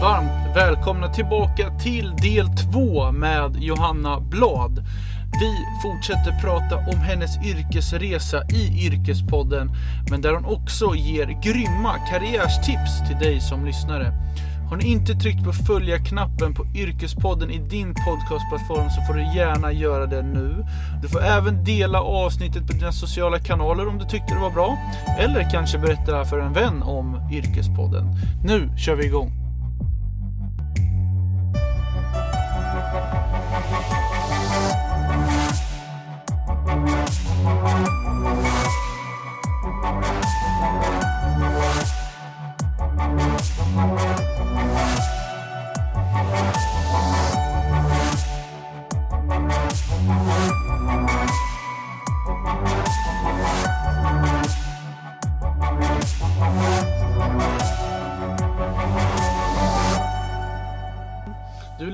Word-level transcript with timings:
varmt 0.00 0.56
välkomna 0.56 1.08
tillbaka 1.08 1.70
till 1.70 2.16
del 2.16 2.46
två 2.48 3.12
med 3.12 3.56
Johanna 3.56 4.20
Blad. 4.20 4.84
Vi 5.40 5.54
fortsätter 5.82 6.40
prata 6.40 6.76
om 6.76 7.00
hennes 7.00 7.36
yrkesresa 7.44 8.42
i 8.48 8.86
Yrkespodden, 8.86 9.70
men 10.10 10.20
där 10.20 10.34
hon 10.34 10.44
också 10.44 10.94
ger 10.94 11.26
grymma 11.42 11.94
karriärstips 12.10 13.08
till 13.08 13.18
dig 13.18 13.40
som 13.40 13.64
lyssnare. 13.64 14.12
Har 14.70 14.76
ni 14.76 14.90
inte 14.90 15.14
tryckt 15.14 15.44
på 15.44 15.52
följa-knappen 15.52 16.54
på 16.54 16.66
Yrkespodden 16.74 17.50
i 17.50 17.58
din 17.58 17.94
podcastplattform 17.94 18.90
så 18.90 19.02
får 19.02 19.14
du 19.14 19.36
gärna 19.36 19.72
göra 19.72 20.06
det 20.06 20.22
nu. 20.22 20.66
Du 21.02 21.08
får 21.08 21.22
även 21.22 21.64
dela 21.64 22.00
avsnittet 22.00 22.66
på 22.66 22.72
dina 22.72 22.92
sociala 22.92 23.38
kanaler 23.38 23.88
om 23.88 23.98
du 23.98 24.04
tyckte 24.04 24.34
det 24.34 24.40
var 24.40 24.50
bra. 24.50 24.78
Eller 25.18 25.50
kanske 25.50 25.78
berätta 25.78 26.24
för 26.24 26.38
en 26.38 26.52
vän 26.52 26.82
om 26.82 27.28
Yrkespodden. 27.32 28.04
Nu 28.44 28.70
kör 28.76 28.94
vi 28.94 29.06
igång! 29.06 29.39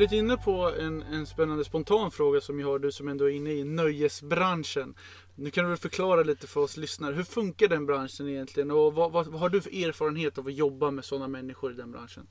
Blivit 0.09 0.25
inne 0.25 0.37
på 0.37 0.73
en, 0.81 1.03
en 1.03 1.27
spännande 1.27 1.65
spontan 1.65 2.11
fråga 2.11 2.41
som 2.41 2.61
jag 2.61 2.67
har, 2.67 2.79
du 2.79 2.93
som 2.93 3.09
ändå 3.09 3.25
är 3.25 3.35
inne 3.35 3.51
i 3.51 3.65
nöjesbranschen. 3.65 4.95
Nu 5.35 5.51
kan 5.51 5.65
du 5.65 5.71
väl 5.71 5.79
förklara 5.79 6.23
lite 6.23 6.47
för 6.47 6.61
oss 6.61 6.77
lyssnare. 6.77 7.15
Hur 7.15 7.25
funkar 7.25 7.69
den 7.69 7.87
branschen 7.87 8.29
egentligen 8.29 8.71
och 8.71 8.95
vad, 8.95 9.13
vad, 9.13 9.27
vad 9.27 9.41
har 9.41 9.49
du 9.49 9.61
för 9.61 9.71
erfarenhet 9.71 10.39
av 10.39 10.47
att 10.47 10.55
jobba 10.55 10.91
med 10.91 11.05
sådana 11.05 11.29
människor 11.29 11.73
i 11.73 11.75
den 11.75 11.91
branschen? 11.91 12.27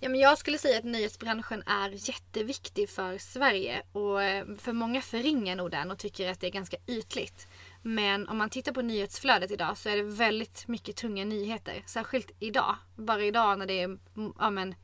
Ja, 0.00 0.08
men 0.08 0.20
jag 0.20 0.38
skulle 0.38 0.58
säga 0.58 0.78
att 0.78 0.84
nöjesbranschen 0.84 1.62
är 1.66 2.08
jätteviktig 2.08 2.90
för 2.90 3.18
Sverige 3.18 3.82
och 3.92 4.22
eh, 4.22 4.46
för 4.58 4.72
många 4.72 5.00
förringar 5.00 5.56
nog 5.56 5.70
den 5.70 5.90
och 5.90 5.98
tycker 5.98 6.30
att 6.30 6.40
det 6.40 6.46
är 6.46 6.50
ganska 6.50 6.76
ytligt. 6.86 7.48
Men 7.82 8.28
om 8.28 8.38
man 8.38 8.50
tittar 8.50 8.72
på 8.72 8.82
nyhetsflödet 8.82 9.50
idag 9.50 9.78
så 9.78 9.88
är 9.88 9.96
det 9.96 10.02
väldigt 10.02 10.68
mycket 10.68 10.96
tunga 10.96 11.24
nyheter. 11.24 11.82
Särskilt 11.86 12.30
idag. 12.38 12.76
Bara 12.96 13.24
idag 13.24 13.58
när 13.58 13.66
det 13.66 13.80
är 13.80 13.84
mm, 13.84 14.32
ja, 14.38 14.50
men, 14.50 14.74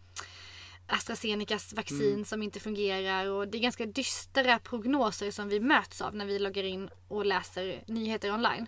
AstraZenecas 0.86 1.72
vaccin 1.72 2.12
mm. 2.12 2.24
som 2.24 2.42
inte 2.42 2.60
fungerar 2.60 3.26
och 3.30 3.48
det 3.48 3.58
är 3.58 3.62
ganska 3.62 3.86
dystra 3.86 4.58
prognoser 4.58 5.30
som 5.30 5.48
vi 5.48 5.60
möts 5.60 6.00
av 6.00 6.14
när 6.14 6.26
vi 6.26 6.38
loggar 6.38 6.64
in 6.64 6.90
och 7.08 7.26
läser 7.26 7.84
nyheter 7.86 8.32
online. 8.34 8.66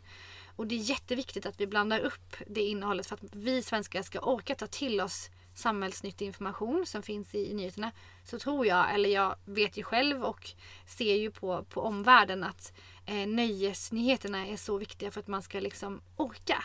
Och 0.56 0.66
det 0.66 0.74
är 0.74 0.78
jätteviktigt 0.90 1.46
att 1.46 1.60
vi 1.60 1.66
blandar 1.66 2.00
upp 2.00 2.36
det 2.46 2.60
innehållet 2.62 3.06
för 3.06 3.14
att 3.14 3.34
vi 3.34 3.62
svenskar 3.62 4.02
ska 4.02 4.20
orka 4.20 4.54
ta 4.54 4.66
till 4.66 5.00
oss 5.00 5.30
samhällsnyttig 5.54 6.26
information 6.26 6.86
som 6.86 7.02
finns 7.02 7.34
i, 7.34 7.50
i 7.50 7.54
nyheterna. 7.54 7.92
Så 8.24 8.38
tror 8.38 8.66
jag, 8.66 8.94
eller 8.94 9.08
jag 9.08 9.36
vet 9.44 9.76
ju 9.76 9.82
själv 9.82 10.24
och 10.24 10.50
ser 10.86 11.14
ju 11.14 11.30
på, 11.30 11.64
på 11.64 11.80
omvärlden 11.80 12.44
att 12.44 12.72
eh, 13.06 13.26
nöjesnyheterna 13.26 14.46
är 14.46 14.56
så 14.56 14.78
viktiga 14.78 15.10
för 15.10 15.20
att 15.20 15.26
man 15.26 15.42
ska 15.42 15.60
liksom 15.60 16.00
orka. 16.16 16.64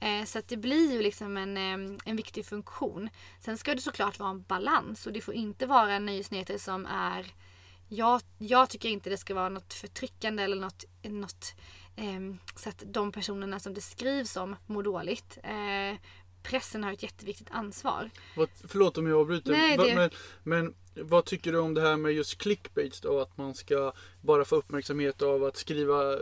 Eh, 0.00 0.24
så 0.24 0.38
att 0.38 0.48
det 0.48 0.56
blir 0.56 0.92
ju 0.92 1.02
liksom 1.02 1.36
en, 1.36 1.56
en 2.04 2.16
viktig 2.16 2.46
funktion. 2.46 3.08
Sen 3.40 3.58
ska 3.58 3.74
det 3.74 3.80
såklart 3.80 4.18
vara 4.18 4.30
en 4.30 4.42
balans 4.42 5.06
och 5.06 5.12
det 5.12 5.20
får 5.20 5.34
inte 5.34 5.66
vara 5.66 5.98
nöjesnyheter 5.98 6.58
som 6.58 6.86
är 6.86 7.34
jag, 7.88 8.20
jag 8.38 8.70
tycker 8.70 8.88
inte 8.88 9.10
det 9.10 9.16
ska 9.16 9.34
vara 9.34 9.48
något 9.48 9.74
förtryckande 9.74 10.42
eller 10.42 10.56
något, 10.56 10.84
något 11.02 11.54
så 12.56 12.68
att 12.68 12.82
de 12.86 13.12
personerna 13.12 13.60
som 13.60 13.74
det 13.74 13.80
skrivs 13.80 14.36
om 14.36 14.56
mår 14.66 14.82
dåligt. 14.82 15.38
Eh, 15.42 15.98
pressen 16.42 16.84
har 16.84 16.92
ett 16.92 17.02
jätteviktigt 17.02 17.48
ansvar. 17.50 18.10
Vad, 18.36 18.48
förlåt 18.68 18.98
om 18.98 19.06
jag 19.06 19.20
avbryter. 19.20 19.50
Nej, 19.50 19.76
det... 19.76 19.94
men, 19.94 20.10
men 20.42 20.74
vad 20.94 21.24
tycker 21.24 21.52
du 21.52 21.58
om 21.58 21.74
det 21.74 21.80
här 21.80 21.96
med 21.96 22.12
just 22.12 22.38
clickbait 22.38 23.02
då? 23.02 23.20
Att 23.20 23.36
man 23.36 23.54
ska 23.54 23.92
bara 24.20 24.44
få 24.44 24.56
uppmärksamhet 24.56 25.22
av 25.22 25.44
att 25.44 25.56
skriva 25.56 26.12
eh, 26.12 26.18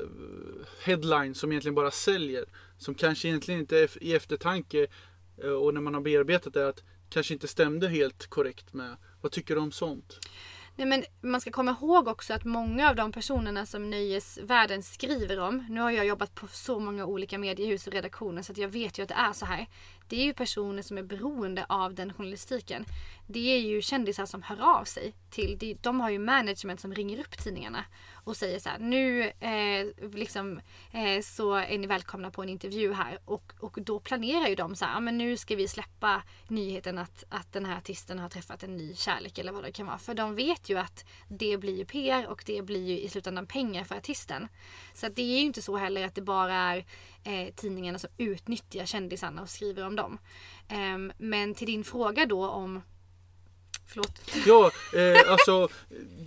headlines 0.84 1.38
som 1.38 1.52
egentligen 1.52 1.74
bara 1.74 1.90
säljer. 1.90 2.44
Som 2.82 2.94
kanske 2.94 3.28
egentligen 3.28 3.60
inte 3.60 3.88
i 4.00 4.14
eftertanke 4.14 4.86
eh, 5.44 5.50
och 5.50 5.74
när 5.74 5.80
man 5.80 5.94
har 5.94 6.00
bearbetat 6.00 6.54
det 6.54 6.68
att 6.68 6.82
kanske 7.08 7.34
inte 7.34 7.48
stämde 7.48 7.88
helt 7.88 8.26
korrekt 8.26 8.72
med. 8.72 8.96
Vad 9.20 9.32
tycker 9.32 9.54
du 9.54 9.60
om 9.60 9.72
sånt? 9.72 10.18
Nej, 10.76 10.86
men 10.86 11.04
man 11.20 11.40
ska 11.40 11.50
komma 11.50 11.76
ihåg 11.80 12.08
också 12.08 12.34
att 12.34 12.44
många 12.44 12.90
av 12.90 12.96
de 12.96 13.12
personerna 13.12 13.66
som 13.66 13.90
nöjesvärlden 13.90 14.82
skriver 14.82 15.40
om. 15.40 15.66
Nu 15.68 15.80
har 15.80 15.90
jag 15.90 16.06
jobbat 16.06 16.34
på 16.34 16.46
så 16.46 16.78
många 16.78 17.06
olika 17.06 17.38
mediehus 17.38 17.86
och 17.86 17.92
redaktioner 17.92 18.42
så 18.42 18.52
att 18.52 18.58
jag 18.58 18.68
vet 18.68 18.98
ju 18.98 19.02
att 19.02 19.08
det 19.08 19.14
är 19.14 19.32
så 19.32 19.46
här. 19.46 19.66
Det 20.08 20.20
är 20.20 20.24
ju 20.24 20.34
personer 20.34 20.82
som 20.82 20.98
är 20.98 21.02
beroende 21.02 21.66
av 21.68 21.94
den 21.94 22.12
journalistiken. 22.12 22.84
Det 23.32 23.54
är 23.54 23.58
ju 23.58 23.82
kändisar 23.82 24.26
som 24.26 24.42
hör 24.42 24.78
av 24.78 24.84
sig 24.84 25.14
till. 25.30 25.78
De 25.80 26.00
har 26.00 26.10
ju 26.10 26.18
management 26.18 26.80
som 26.80 26.94
ringer 26.94 27.20
upp 27.20 27.38
tidningarna 27.38 27.84
och 28.24 28.36
säger 28.36 28.58
så 28.58 28.68
här, 28.68 28.78
nu 28.78 29.22
eh, 29.40 30.10
liksom, 30.14 30.60
eh, 30.92 31.22
så 31.22 31.54
är 31.54 31.78
ni 31.78 31.86
välkomna 31.86 32.30
på 32.30 32.42
en 32.42 32.48
intervju 32.48 32.92
här. 32.92 33.18
Och, 33.24 33.52
och 33.60 33.78
då 33.82 34.00
planerar 34.00 34.48
ju 34.48 34.54
de 34.54 34.76
så 34.76 34.84
här, 34.84 35.00
men 35.00 35.18
nu 35.18 35.36
ska 35.36 35.56
vi 35.56 35.68
släppa 35.68 36.22
nyheten 36.48 36.98
att, 36.98 37.24
att 37.28 37.52
den 37.52 37.66
här 37.66 37.78
artisten 37.78 38.18
har 38.18 38.28
träffat 38.28 38.62
en 38.62 38.76
ny 38.76 38.94
kärlek 38.94 39.38
eller 39.38 39.52
vad 39.52 39.64
det 39.64 39.72
kan 39.72 39.86
vara. 39.86 39.98
För 39.98 40.14
de 40.14 40.34
vet 40.34 40.68
ju 40.68 40.78
att 40.78 41.04
det 41.28 41.56
blir 41.56 41.76
ju 41.76 41.84
PR 41.84 42.26
och 42.26 42.42
det 42.46 42.62
blir 42.62 42.86
ju 42.86 43.00
i 43.00 43.08
slutändan 43.08 43.46
pengar 43.46 43.84
för 43.84 43.94
artisten. 43.94 44.48
Så 44.94 45.08
det 45.08 45.22
är 45.22 45.38
ju 45.38 45.44
inte 45.44 45.62
så 45.62 45.76
heller 45.76 46.06
att 46.06 46.14
det 46.14 46.22
bara 46.22 46.54
är 46.54 46.84
eh, 47.24 47.54
tidningarna 47.54 47.98
som 47.98 48.10
utnyttjar 48.16 48.86
kändisarna 48.86 49.42
och 49.42 49.50
skriver 49.50 49.86
om 49.86 49.96
dem. 49.96 50.18
Eh, 50.68 51.14
men 51.18 51.54
till 51.54 51.66
din 51.66 51.84
fråga 51.84 52.26
då 52.26 52.48
om 52.48 52.82
Förlåt. 53.86 54.20
Ja, 54.46 54.70
eh, 54.98 55.32
alltså 55.32 55.68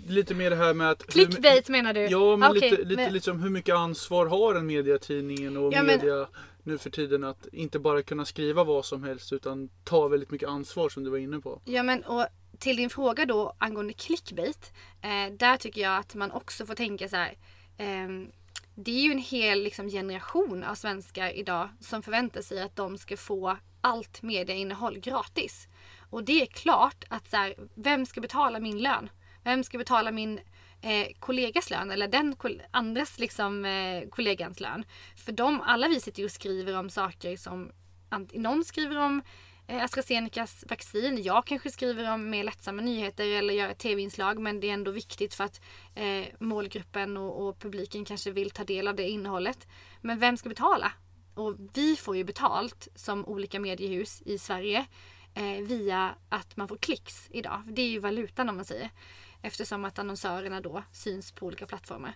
lite 0.07 0.33
mer 0.33 0.49
det 0.49 0.55
här 0.55 0.73
med 0.73 0.89
att... 0.89 1.07
Clickbait 1.07 1.69
menar 1.69 1.93
du? 1.93 2.05
Ja, 2.05 2.35
men 2.35 2.51
okay, 2.51 2.69
lite, 2.69 2.83
lite 2.83 3.01
men... 3.01 3.13
liksom 3.13 3.41
hur 3.41 3.49
mycket 3.49 3.75
ansvar 3.75 4.25
har 4.25 4.55
en 4.55 4.66
mediatidningen 4.66 5.57
och 5.57 5.73
ja, 5.73 5.83
media 5.83 6.15
men... 6.15 6.27
nu 6.63 6.77
för 6.77 6.89
tiden 6.89 7.23
att 7.23 7.47
inte 7.51 7.79
bara 7.79 8.01
kunna 8.01 8.25
skriva 8.25 8.63
vad 8.63 8.85
som 8.85 9.03
helst 9.03 9.33
utan 9.33 9.69
ta 9.83 10.07
väldigt 10.07 10.31
mycket 10.31 10.49
ansvar 10.49 10.89
som 10.89 11.03
du 11.03 11.09
var 11.09 11.17
inne 11.17 11.39
på. 11.39 11.61
Ja, 11.65 11.83
men 11.83 12.03
och 12.03 12.27
till 12.59 12.77
din 12.77 12.89
fråga 12.89 13.25
då 13.25 13.53
angående 13.57 13.94
clickbait. 13.94 14.73
Eh, 15.01 15.33
där 15.33 15.57
tycker 15.57 15.81
jag 15.81 15.97
att 15.97 16.15
man 16.15 16.31
också 16.31 16.65
får 16.65 16.75
tänka 16.75 17.09
så 17.09 17.15
här. 17.15 17.38
Eh, 17.77 18.27
det 18.75 18.91
är 18.91 19.01
ju 19.01 19.11
en 19.11 19.19
hel 19.19 19.63
liksom, 19.63 19.89
generation 19.89 20.63
av 20.63 20.75
svenskar 20.75 21.38
idag 21.38 21.69
som 21.79 22.01
förväntar 22.01 22.41
sig 22.41 22.61
att 22.61 22.75
de 22.75 22.97
ska 22.97 23.17
få 23.17 23.57
allt 23.81 24.21
mediainnehåll 24.21 24.99
gratis. 24.99 25.67
Och 26.15 26.23
det 26.23 26.41
är 26.41 26.45
klart 26.45 27.03
att 27.09 27.29
så 27.29 27.37
här, 27.37 27.55
vem 27.75 28.05
ska 28.05 28.21
betala 28.21 28.59
min 28.59 28.79
lön? 28.79 29.09
Vem 29.43 29.63
ska 29.63 29.77
betala 29.77 30.11
min 30.11 30.39
eh, 30.81 31.07
kollegas 31.19 31.69
lön 31.69 31.91
eller 31.91 32.07
den 32.07 32.35
andras 32.71 33.19
liksom, 33.19 33.65
eh, 33.65 34.09
kollegans 34.09 34.59
lön? 34.59 34.85
För 35.25 35.31
de, 35.31 35.61
alla 35.61 35.87
vi 35.87 35.99
sitter 35.99 36.19
ju 36.19 36.25
och 36.25 36.31
skriver 36.31 36.77
om 36.77 36.89
saker 36.89 37.37
som 37.37 37.71
någon 38.33 38.63
skriver 38.63 38.97
om 38.97 39.21
eh, 39.67 39.83
AstraZenecas 39.83 40.65
vaccin. 40.69 41.23
Jag 41.23 41.45
kanske 41.45 41.71
skriver 41.71 42.13
om 42.13 42.29
mer 42.29 42.43
lättsamma 42.43 42.81
nyheter 42.81 43.25
eller 43.25 43.53
gör 43.53 43.69
ett 43.69 43.79
tv-inslag 43.79 44.39
men 44.39 44.59
det 44.59 44.69
är 44.69 44.73
ändå 44.73 44.91
viktigt 44.91 45.33
för 45.33 45.43
att 45.43 45.61
eh, 45.95 46.25
målgruppen 46.39 47.17
och, 47.17 47.47
och, 47.47 47.59
publiken 47.59 48.05
kanske 48.05 48.31
vill 48.31 48.51
ta 48.51 48.63
del 48.63 48.87
av 48.87 48.95
det 48.95 49.09
innehållet. 49.09 49.67
Men 50.01 50.19
vem 50.19 50.37
ska 50.37 50.49
betala? 50.49 50.91
Och 51.33 51.55
vi 51.73 51.95
får 51.95 52.17
ju 52.17 52.23
betalt 52.23 52.87
som 52.95 53.25
olika 53.25 53.59
mediehus 53.59 54.21
i 54.25 54.37
Sverige 54.37 54.85
Eh, 55.38 55.62
via 55.62 56.15
att 56.30 56.57
man 56.57 56.68
får 56.68 56.77
klicks 56.77 57.27
idag. 57.31 57.62
Det 57.68 57.81
är 57.81 57.89
ju 57.89 58.00
valutan 58.00 58.50
om 58.50 58.56
man 58.56 58.65
säger. 58.65 58.89
Eftersom 59.42 59.86
att 59.86 60.00
annonsörerna 60.00 60.62
då 60.62 60.83
syns 60.92 61.31
på 61.31 61.45
olika 61.45 61.65
plattformar. 61.65 62.15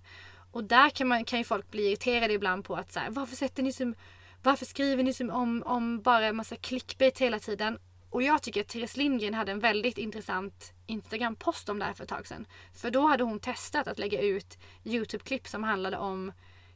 Och 0.52 0.64
där 0.64 0.90
kan, 0.90 1.08
man, 1.08 1.26
kan 1.26 1.40
ju 1.40 1.46
folk 1.46 1.72
bli 1.72 1.88
irriterade 1.88 2.34
ibland 2.34 2.66
på 2.66 2.76
att 2.76 2.92
så 2.92 3.00
här, 3.00 3.10
varför 3.10 3.36
sätter 3.36 3.64
ni 3.64 3.74
som, 3.74 3.96
varför 4.44 4.66
skriver 4.66 5.04
ni 5.04 5.14
som 5.14 5.30
om, 5.30 5.64
om 5.66 6.02
bara 6.02 6.26
en 6.26 6.36
massa 6.36 6.56
clickbait 6.56 7.20
hela 7.20 7.40
tiden? 7.40 7.80
Och 8.10 8.24
jag 8.24 8.42
tycker 8.42 8.62
att 8.62 8.68
Therese 8.68 8.98
Lindgren 8.98 9.34
hade 9.34 9.52
en 9.52 9.60
väldigt 9.60 9.98
intressant 9.98 10.74
Instagram-post 10.88 11.70
om 11.70 11.80
det 11.80 11.86
här 11.86 11.94
för 11.94 12.04
ett 12.04 12.10
tag 12.10 12.28
sedan. 12.28 12.48
För 12.74 12.92
då 12.92 13.08
hade 13.08 13.24
hon 13.24 13.40
testat 13.40 13.88
att 13.88 14.00
lägga 14.00 14.22
ut 14.22 14.58
YouTube-klipp 14.86 15.48
som 15.48 15.64
handlade 15.64 15.98
om 15.98 16.32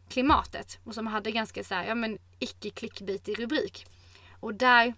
klimatet 0.10 0.80
och 0.84 0.94
som 0.96 1.08
hade 1.08 1.32
ganska 1.32 1.64
så 1.64 1.76
här, 1.76 1.86
ja 1.86 1.96
men 1.96 2.20
icke 2.40 2.70
clickbait 2.70 3.28
rubrik. 3.28 3.86
Och 4.40 4.54
där 4.54 4.94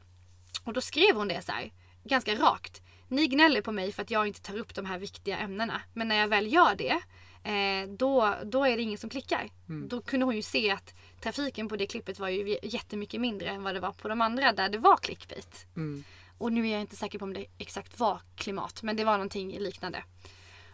och 0.63 0.73
då 0.73 0.81
skrev 0.81 1.15
hon 1.15 1.27
det 1.27 1.41
så 1.41 1.51
här, 1.51 1.71
ganska 2.03 2.35
rakt. 2.35 2.81
Ni 3.07 3.27
gnäller 3.27 3.61
på 3.61 3.71
mig 3.71 3.91
för 3.91 4.01
att 4.01 4.11
jag 4.11 4.27
inte 4.27 4.41
tar 4.41 4.57
upp 4.57 4.75
de 4.75 4.85
här 4.85 4.99
viktiga 4.99 5.37
ämnena. 5.37 5.81
Men 5.93 6.07
när 6.07 6.15
jag 6.15 6.27
väl 6.27 6.53
gör 6.53 6.75
det, 6.75 7.01
eh, 7.49 7.89
då, 7.89 8.35
då 8.43 8.65
är 8.65 8.77
det 8.77 8.83
ingen 8.83 8.97
som 8.97 9.09
klickar. 9.09 9.49
Mm. 9.69 9.87
Då 9.87 10.01
kunde 10.01 10.25
hon 10.25 10.35
ju 10.35 10.41
se 10.41 10.71
att 10.71 10.93
trafiken 11.21 11.69
på 11.69 11.75
det 11.75 11.85
klippet 11.85 12.19
var 12.19 12.29
ju 12.29 12.57
jättemycket 12.63 13.21
mindre 13.21 13.49
än 13.49 13.63
vad 13.63 13.75
det 13.75 13.79
var 13.79 13.91
på 13.91 14.07
de 14.07 14.21
andra 14.21 14.51
där 14.51 14.69
det 14.69 14.77
var 14.77 14.97
clickbait. 14.97 15.65
Mm. 15.75 16.03
Och 16.37 16.53
nu 16.53 16.67
är 16.67 16.71
jag 16.71 16.81
inte 16.81 16.95
säker 16.95 17.19
på 17.19 17.25
om 17.25 17.33
det 17.33 17.45
exakt 17.57 17.99
var 17.99 18.21
klimat, 18.35 18.83
men 18.83 18.95
det 18.95 19.03
var 19.03 19.13
någonting 19.13 19.59
liknande. 19.59 20.03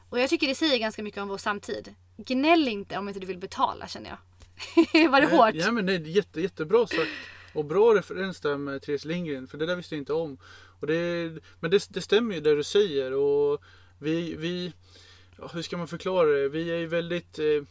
Och 0.10 0.20
jag 0.20 0.30
tycker 0.30 0.48
det 0.48 0.56
säger 0.56 0.80
ganska 0.80 1.04
mycket 1.04 1.22
om 1.22 1.28
vår 1.28 1.38
samtid. 1.38 1.96
Gnäll 2.18 2.68
inte 2.68 2.98
om 2.98 3.08
inte 3.08 3.20
du 3.20 3.28
vill 3.28 3.38
betala 3.38 3.88
känner 3.88 4.10
jag. 4.10 5.12
var 5.12 5.22
det 5.22 5.28
hårt? 5.28 5.56
Ja 5.56 5.72
men 5.72 5.86
det 5.86 5.94
är 5.94 6.00
jätte, 6.00 6.42
jättebra 6.42 6.88
sagt. 6.88 7.12
Och 7.54 7.66
bra 7.66 7.96
referens 7.96 8.40
där 8.40 8.58
med 8.58 8.82
Therese 8.82 9.06
Lindgren. 9.06 9.48
För 9.48 9.58
det 9.58 9.66
där 9.66 9.76
visste 9.76 9.96
jag 9.96 10.02
inte 10.02 10.14
om. 10.14 10.38
Och 10.80 10.88
det, 10.88 11.32
men 11.60 11.72
det, 11.72 11.88
det 11.90 12.02
stämmer 12.02 12.36
ju 12.36 12.42
det 12.42 12.56
du 12.56 12.64
säger. 12.64 13.14
Och 13.14 13.62
vi, 14.00 14.36
vi 14.36 14.74
ja, 15.38 15.50
hur 15.54 15.62
ska 15.62 15.78
man 15.78 15.88
förklara 15.88 16.30
det? 16.30 16.50
Vi 16.50 16.72
är 16.72 16.78
ju 16.78 16.88
väldigt 16.88 17.40
eh, 17.40 17.64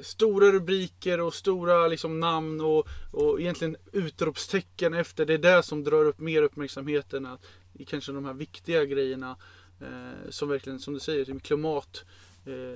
stora 0.00 0.52
rubriker 0.52 1.20
och 1.20 1.34
stora 1.34 1.88
liksom, 1.88 2.20
namn 2.20 2.60
och, 2.60 2.88
och 3.12 3.40
egentligen 3.40 3.76
utropstecken 3.92 4.94
efter. 4.94 5.26
Det 5.26 5.34
är 5.34 5.38
det 5.38 5.62
som 5.62 5.84
drar 5.84 6.04
upp 6.04 6.18
mer 6.18 6.42
uppmärksamheten. 6.42 7.26
Att, 7.26 7.46
kanske 7.86 8.12
de 8.12 8.24
här 8.24 8.34
viktiga 8.34 8.84
grejerna. 8.84 9.36
Eh, 9.80 10.30
som 10.30 10.48
verkligen, 10.48 10.78
som 10.78 10.94
du 10.94 11.00
säger, 11.00 11.24
typ 11.24 11.42
klimat 11.42 12.04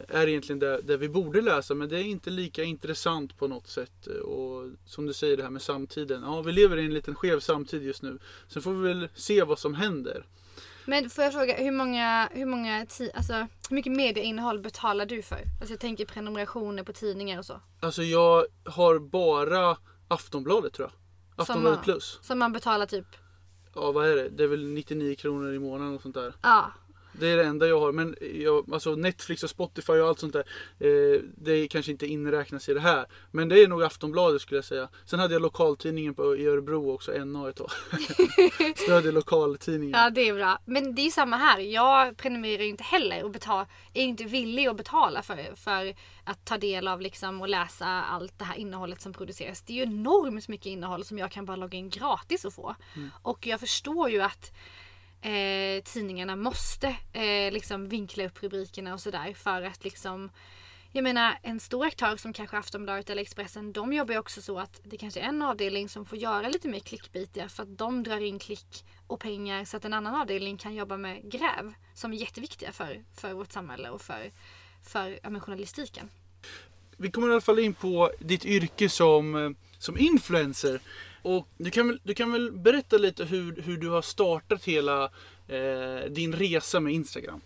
är 0.08 0.26
egentligen 0.28 0.58
det, 0.58 0.80
det 0.82 0.96
vi 0.96 1.08
borde 1.08 1.40
läsa 1.40 1.74
men 1.74 1.88
det 1.88 1.98
är 1.98 2.02
inte 2.04 2.30
lika 2.30 2.62
intressant 2.64 3.38
på 3.38 3.48
något 3.48 3.66
sätt. 3.66 4.06
Och 4.06 4.62
som 4.86 5.06
du 5.06 5.12
säger 5.12 5.36
det 5.36 5.42
här 5.42 5.50
med 5.50 5.62
samtiden. 5.62 6.22
Ja, 6.22 6.42
vi 6.42 6.52
lever 6.52 6.76
i 6.76 6.84
en 6.84 6.94
liten 6.94 7.14
skev 7.14 7.40
samtid 7.40 7.82
just 7.82 8.02
nu. 8.02 8.18
Sen 8.48 8.62
får 8.62 8.72
vi 8.72 8.88
väl 8.88 9.08
se 9.14 9.42
vad 9.44 9.58
som 9.58 9.74
händer. 9.74 10.26
Men 10.86 11.10
får 11.10 11.24
jag 11.24 11.32
fråga, 11.32 11.54
hur 11.56 11.72
många, 11.72 12.28
hur 12.32 12.46
många 12.46 12.84
ti- 12.84 13.10
alltså, 13.14 13.32
hur 13.68 13.74
mycket 13.74 13.92
medieinnehåll 13.92 14.60
betalar 14.60 15.06
du 15.06 15.22
för? 15.22 15.40
Alltså 15.60 15.72
jag 15.72 15.80
tänker 15.80 16.04
prenumerationer 16.04 16.82
på 16.82 16.92
tidningar 16.92 17.38
och 17.38 17.44
så. 17.44 17.60
Alltså 17.80 18.02
jag 18.02 18.46
har 18.64 18.98
bara 18.98 19.76
Aftonbladet 20.08 20.72
tror 20.72 20.88
jag. 20.90 21.42
Aftonbladet 21.42 21.76
Som- 21.78 21.84
plus. 21.84 22.18
Som 22.22 22.38
man 22.38 22.52
betalar 22.52 22.86
typ, 22.86 23.06
Ja 23.74 23.92
vad 23.92 24.08
är 24.08 24.16
det? 24.16 24.28
Det 24.28 24.42
är 24.44 24.48
väl 24.48 24.66
99 24.66 25.14
kronor 25.14 25.52
i 25.54 25.58
månaden 25.58 25.94
och 25.94 26.02
sånt 26.02 26.14
där. 26.14 26.34
ja. 26.42 26.72
Det 27.20 27.28
är 27.28 27.36
det 27.36 27.44
enda 27.44 27.66
jag 27.66 27.80
har. 27.80 27.92
Men 27.92 28.16
jag, 28.34 28.74
alltså 28.74 28.94
Netflix 28.94 29.42
och 29.42 29.50
Spotify 29.50 29.92
och 29.92 30.08
allt 30.08 30.18
sånt 30.18 30.32
där. 30.32 30.44
Eh, 30.78 31.20
det 31.36 31.68
kanske 31.68 31.92
inte 31.92 32.06
inräknas 32.06 32.68
i 32.68 32.74
det 32.74 32.80
här. 32.80 33.06
Men 33.30 33.48
det 33.48 33.62
är 33.62 33.68
nog 33.68 33.82
Aftonbladet 33.82 34.42
skulle 34.42 34.58
jag 34.58 34.64
säga. 34.64 34.88
Sen 35.04 35.18
hade 35.18 35.34
jag 35.34 35.42
lokaltidningen 35.42 36.14
på, 36.14 36.36
i 36.36 36.46
Örebro 36.46 36.92
också, 36.92 37.24
NA 37.24 37.48
ett 37.48 37.56
tag. 37.56 37.70
Stödjer 38.76 39.12
lokaltidningen. 39.12 40.00
Ja 40.00 40.10
det 40.10 40.28
är 40.28 40.34
bra. 40.34 40.58
Men 40.64 40.94
det 40.94 41.02
är 41.02 41.04
ju 41.04 41.10
samma 41.10 41.36
här. 41.36 41.58
Jag 41.58 42.16
prenumererar 42.16 42.62
ju 42.62 42.68
inte 42.68 42.84
heller 42.84 43.24
och 43.24 43.30
betal, 43.30 43.66
är 43.94 44.02
inte 44.02 44.24
villig 44.24 44.66
att 44.66 44.76
betala 44.76 45.22
för, 45.22 45.56
för 45.56 45.94
att 46.24 46.44
ta 46.44 46.58
del 46.58 46.88
av 46.88 47.00
liksom 47.00 47.40
och 47.40 47.48
läsa 47.48 47.86
allt 47.86 48.38
det 48.38 48.44
här 48.44 48.56
innehållet 48.56 49.00
som 49.00 49.12
produceras. 49.12 49.62
Det 49.62 49.72
är 49.72 49.76
ju 49.76 49.82
enormt 49.82 50.48
mycket 50.48 50.66
innehåll 50.66 51.04
som 51.04 51.18
jag 51.18 51.30
kan 51.30 51.44
bara 51.44 51.56
logga 51.56 51.78
in 51.78 51.90
gratis 51.90 52.44
och 52.44 52.54
få. 52.54 52.74
Och 53.22 53.46
jag 53.46 53.60
förstår 53.60 54.10
ju 54.10 54.20
att 54.20 54.52
eh, 55.24 55.82
tidningarna 55.82 56.36
måste 56.36 56.96
eh, 57.12 57.52
liksom 57.52 57.88
vinkla 57.88 58.24
upp 58.24 58.42
rubrikerna 58.42 58.94
och 58.94 59.00
sådär 59.00 59.34
för 59.34 59.62
att 59.62 59.84
liksom 59.84 60.30
jag 60.92 61.04
menar 61.04 61.38
en 61.42 61.60
stor 61.60 61.86
aktör 61.86 62.16
som 62.16 62.32
kanske 62.32 62.58
Aftonbladet 62.58 63.10
eller 63.10 63.22
Expressen 63.22 63.72
de 63.72 63.92
jobbar 63.92 64.14
ju 64.14 64.18
också 64.20 64.42
så 64.42 64.58
att 64.58 64.80
det 64.84 64.96
kanske 64.96 65.20
är 65.20 65.24
en 65.24 65.42
avdelning 65.42 65.88
som 65.88 66.06
får 66.06 66.18
göra 66.18 66.48
lite 66.48 66.68
mer 66.68 66.78
klickbitiga 66.78 67.48
för 67.48 67.62
att 67.62 67.78
de 67.78 68.02
drar 68.02 68.20
in 68.20 68.38
klick 68.38 68.84
och 69.06 69.20
pengar 69.20 69.64
så 69.64 69.76
att 69.76 69.84
en 69.84 69.92
annan 69.92 70.14
avdelning 70.14 70.56
kan 70.56 70.74
jobba 70.74 70.96
med 70.96 71.30
gräv 71.32 71.74
som 71.94 72.12
är 72.12 72.16
jätteviktiga 72.16 72.72
för, 72.72 73.04
för 73.16 73.32
vårt 73.32 73.52
samhälle 73.52 73.90
och 73.90 74.02
för, 74.02 74.32
för 74.82 75.18
ja, 75.22 75.30
men 75.30 75.40
journalistiken. 75.40 76.10
Vi 76.96 77.10
kommer 77.10 77.28
i 77.28 77.32
alla 77.32 77.40
fall 77.40 77.58
in 77.58 77.74
på 77.74 78.10
ditt 78.18 78.44
yrke 78.44 78.88
som, 78.88 79.34
eh, 79.34 79.50
som 79.78 79.98
influencer. 79.98 80.80
Och 81.24 81.48
du 81.58 81.70
kan 81.70 81.86
väl, 81.86 82.00
du 82.02 82.14
kan 82.14 82.32
väl 82.32 82.52
berätta 82.52 82.98
lite 82.98 83.24
hur, 83.24 83.62
hur 83.62 83.76
du 83.76 83.88
har 83.88 84.02
startat 84.02 84.64
hela 84.64 85.04
eh, 85.48 86.10
din 86.10 86.32
resa 86.32 86.80
med 86.80 86.92
Instagram? 86.92 87.40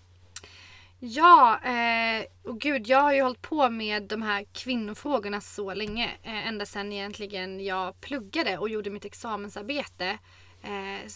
Ja, 1.00 1.60
eh, 1.64 2.24
och 2.42 2.60
gud 2.60 2.86
jag 2.86 3.00
har 3.00 3.12
ju 3.12 3.22
hållit 3.22 3.42
på 3.42 3.70
med 3.70 4.02
de 4.02 4.22
här 4.22 4.44
kvinnofrågorna 4.52 5.40
så 5.40 5.74
länge. 5.74 6.10
Eh, 6.22 6.48
ända 6.48 6.66
sedan 6.66 6.92
egentligen 6.92 7.64
jag 7.64 8.00
pluggade 8.00 8.58
och 8.58 8.68
gjorde 8.68 8.90
mitt 8.90 9.04
examensarbete 9.04 10.18
eh, 10.62 11.06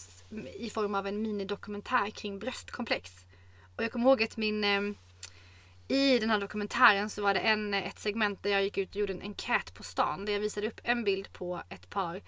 i 0.55 0.69
form 0.69 0.95
av 0.95 1.07
en 1.07 1.21
minidokumentär 1.21 2.09
kring 2.09 2.39
bröstkomplex. 2.39 3.11
Och 3.75 3.83
jag 3.83 3.91
kommer 3.91 4.05
ihåg 4.05 4.23
att 4.23 4.37
min 4.37 4.63
eh, 4.63 4.81
i 5.87 6.19
den 6.19 6.29
här 6.29 6.39
dokumentären 6.39 7.09
så 7.09 7.21
var 7.21 7.33
det 7.33 7.39
en, 7.39 7.73
ett 7.73 7.99
segment 7.99 8.43
där 8.43 8.49
jag 8.49 8.63
gick 8.63 8.77
ut 8.77 8.89
och 8.89 8.95
gjorde 8.95 9.13
en 9.13 9.21
enkät 9.21 9.73
på 9.73 9.83
stan. 9.83 10.25
Där 10.25 10.33
jag 10.33 10.39
visade 10.39 10.67
upp 10.67 10.81
en 10.83 11.03
bild 11.03 11.33
på 11.33 11.63
ett 11.69 11.89
par 11.89 12.21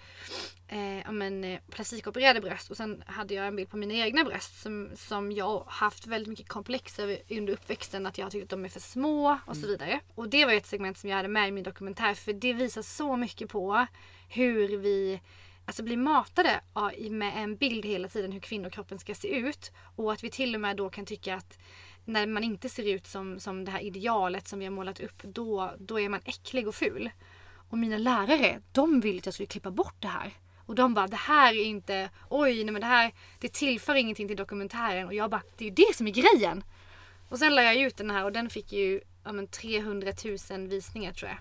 eh, 0.68 0.98
ja, 0.98 1.12
men, 1.12 1.44
eh, 1.44 1.60
plastikopererade 1.70 2.40
bröst. 2.40 2.70
Och 2.70 2.76
sen 2.76 3.04
hade 3.06 3.34
jag 3.34 3.46
en 3.46 3.56
bild 3.56 3.70
på 3.70 3.76
mina 3.76 3.94
egna 3.94 4.24
bröst 4.24 4.62
som, 4.62 4.90
som 4.94 5.32
jag 5.32 5.64
haft 5.66 6.06
väldigt 6.06 6.28
mycket 6.28 6.48
komplex 6.48 6.98
över 6.98 7.18
under 7.30 7.52
uppväxten. 7.52 8.06
Att 8.06 8.18
jag 8.18 8.30
tyckte 8.30 8.44
att 8.44 8.50
de 8.50 8.64
är 8.64 8.68
för 8.68 8.80
små 8.80 9.38
och 9.46 9.56
så 9.56 9.66
vidare. 9.66 10.00
Och 10.14 10.28
det 10.28 10.44
var 10.44 10.52
ett 10.52 10.66
segment 10.66 10.98
som 10.98 11.10
jag 11.10 11.16
hade 11.16 11.28
med 11.28 11.48
i 11.48 11.52
min 11.52 11.64
dokumentär. 11.64 12.14
För 12.14 12.32
det 12.32 12.52
visar 12.52 12.82
så 12.82 13.16
mycket 13.16 13.48
på 13.48 13.86
hur 14.28 14.78
vi 14.78 15.20
alltså 15.64 15.82
blir 15.82 15.96
matade 15.96 16.60
med 17.10 17.32
en 17.36 17.56
bild 17.56 17.84
hela 17.84 18.08
tiden 18.08 18.32
hur 18.32 18.40
kvinnokroppen 18.40 18.98
ska 18.98 19.14
se 19.14 19.28
ut. 19.28 19.72
Och 19.96 20.12
att 20.12 20.24
vi 20.24 20.30
till 20.30 20.54
och 20.54 20.60
med 20.60 20.76
då 20.76 20.90
kan 20.90 21.06
tycka 21.06 21.34
att 21.34 21.58
när 22.06 22.26
man 22.26 22.44
inte 22.44 22.68
ser 22.68 22.88
ut 22.88 23.06
som, 23.06 23.40
som 23.40 23.64
det 23.64 23.70
här 23.70 23.80
idealet 23.80 24.48
som 24.48 24.58
vi 24.58 24.64
har 24.64 24.72
målat 24.72 25.00
upp, 25.00 25.22
då, 25.22 25.74
då 25.78 26.00
är 26.00 26.08
man 26.08 26.20
äcklig 26.24 26.68
och 26.68 26.74
ful. 26.74 27.10
Och 27.70 27.78
mina 27.78 27.98
lärare, 27.98 28.60
de 28.72 29.00
ville 29.00 29.18
att 29.18 29.26
jag 29.26 29.34
skulle 29.34 29.46
klippa 29.46 29.70
bort 29.70 29.96
det 29.98 30.08
här. 30.08 30.32
Och 30.66 30.74
de 30.74 30.94
bara, 30.94 31.06
det 31.06 31.16
här 31.16 31.54
är 31.54 31.64
inte, 31.64 32.10
oj, 32.30 32.64
nej 32.64 32.72
men 32.72 32.80
det 32.80 32.86
här, 32.86 33.12
det 33.40 33.52
tillför 33.52 33.94
ingenting 33.94 34.28
till 34.28 34.36
dokumentären. 34.36 35.06
Och 35.06 35.14
jag 35.14 35.30
bara, 35.30 35.42
det 35.56 35.64
är 35.64 35.68
ju 35.68 35.74
det 35.74 35.96
som 35.96 36.06
är 36.06 36.12
grejen. 36.12 36.64
Och 37.28 37.38
sen 37.38 37.54
la 37.54 37.62
jag 37.62 37.76
ut 37.76 37.96
den 37.96 38.10
här 38.10 38.24
och 38.24 38.32
den 38.32 38.50
fick 38.50 38.72
ju 38.72 39.00
ja, 39.24 39.32
men 39.32 39.46
300 39.46 40.12
000 40.50 40.68
visningar 40.68 41.12
tror 41.12 41.30
jag. 41.30 41.38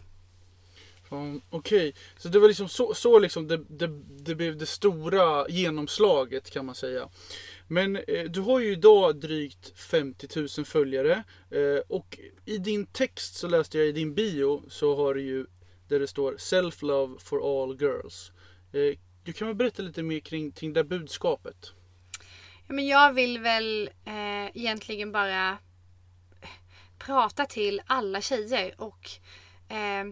Um, 1.09 1.41
Okej, 1.49 1.95
så 2.17 2.27
det 2.27 2.39
var 2.39 2.47
liksom 2.47 2.69
så, 2.69 2.93
så 2.93 3.19
liksom 3.19 3.47
det, 3.47 3.57
det, 3.57 3.87
det 4.07 4.35
blev 4.35 4.57
det 4.57 4.65
stora 4.65 5.49
genomslaget 5.49 6.51
kan 6.51 6.65
man 6.65 6.75
säga. 6.75 7.09
Men 7.67 7.95
eh, 7.95 8.23
du 8.23 8.41
har 8.41 8.59
ju 8.59 8.71
idag 8.71 9.15
drygt 9.15 9.79
50 9.79 10.27
000 10.57 10.65
följare. 10.65 11.23
Eh, 11.51 11.81
och 11.87 12.19
i 12.45 12.57
din 12.57 12.85
text 12.85 13.35
så 13.35 13.47
läste 13.47 13.77
jag 13.77 13.87
i 13.87 13.91
din 13.91 14.13
bio 14.13 14.63
så 14.69 14.95
har 14.95 15.13
du 15.13 15.21
ju 15.21 15.45
där 15.87 15.99
det 15.99 16.07
står 16.07 16.33
Self-love 16.33 17.19
for 17.19 17.63
all 17.63 17.81
girls. 17.81 18.31
Eh, 18.73 18.99
du 19.23 19.33
kan 19.33 19.47
väl 19.47 19.55
berätta 19.55 19.81
lite 19.81 20.03
mer 20.03 20.19
kring, 20.19 20.51
kring 20.51 20.73
det 20.73 20.83
budskapet? 20.83 21.73
Ja, 22.67 22.73
men 22.73 22.87
jag 22.87 23.13
vill 23.13 23.39
väl 23.39 23.89
eh, 24.05 24.57
egentligen 24.57 25.11
bara 25.11 25.57
prata 26.97 27.45
till 27.45 27.81
alla 27.85 28.21
tjejer 28.21 28.81
och 28.81 29.09
eh, 29.69 30.05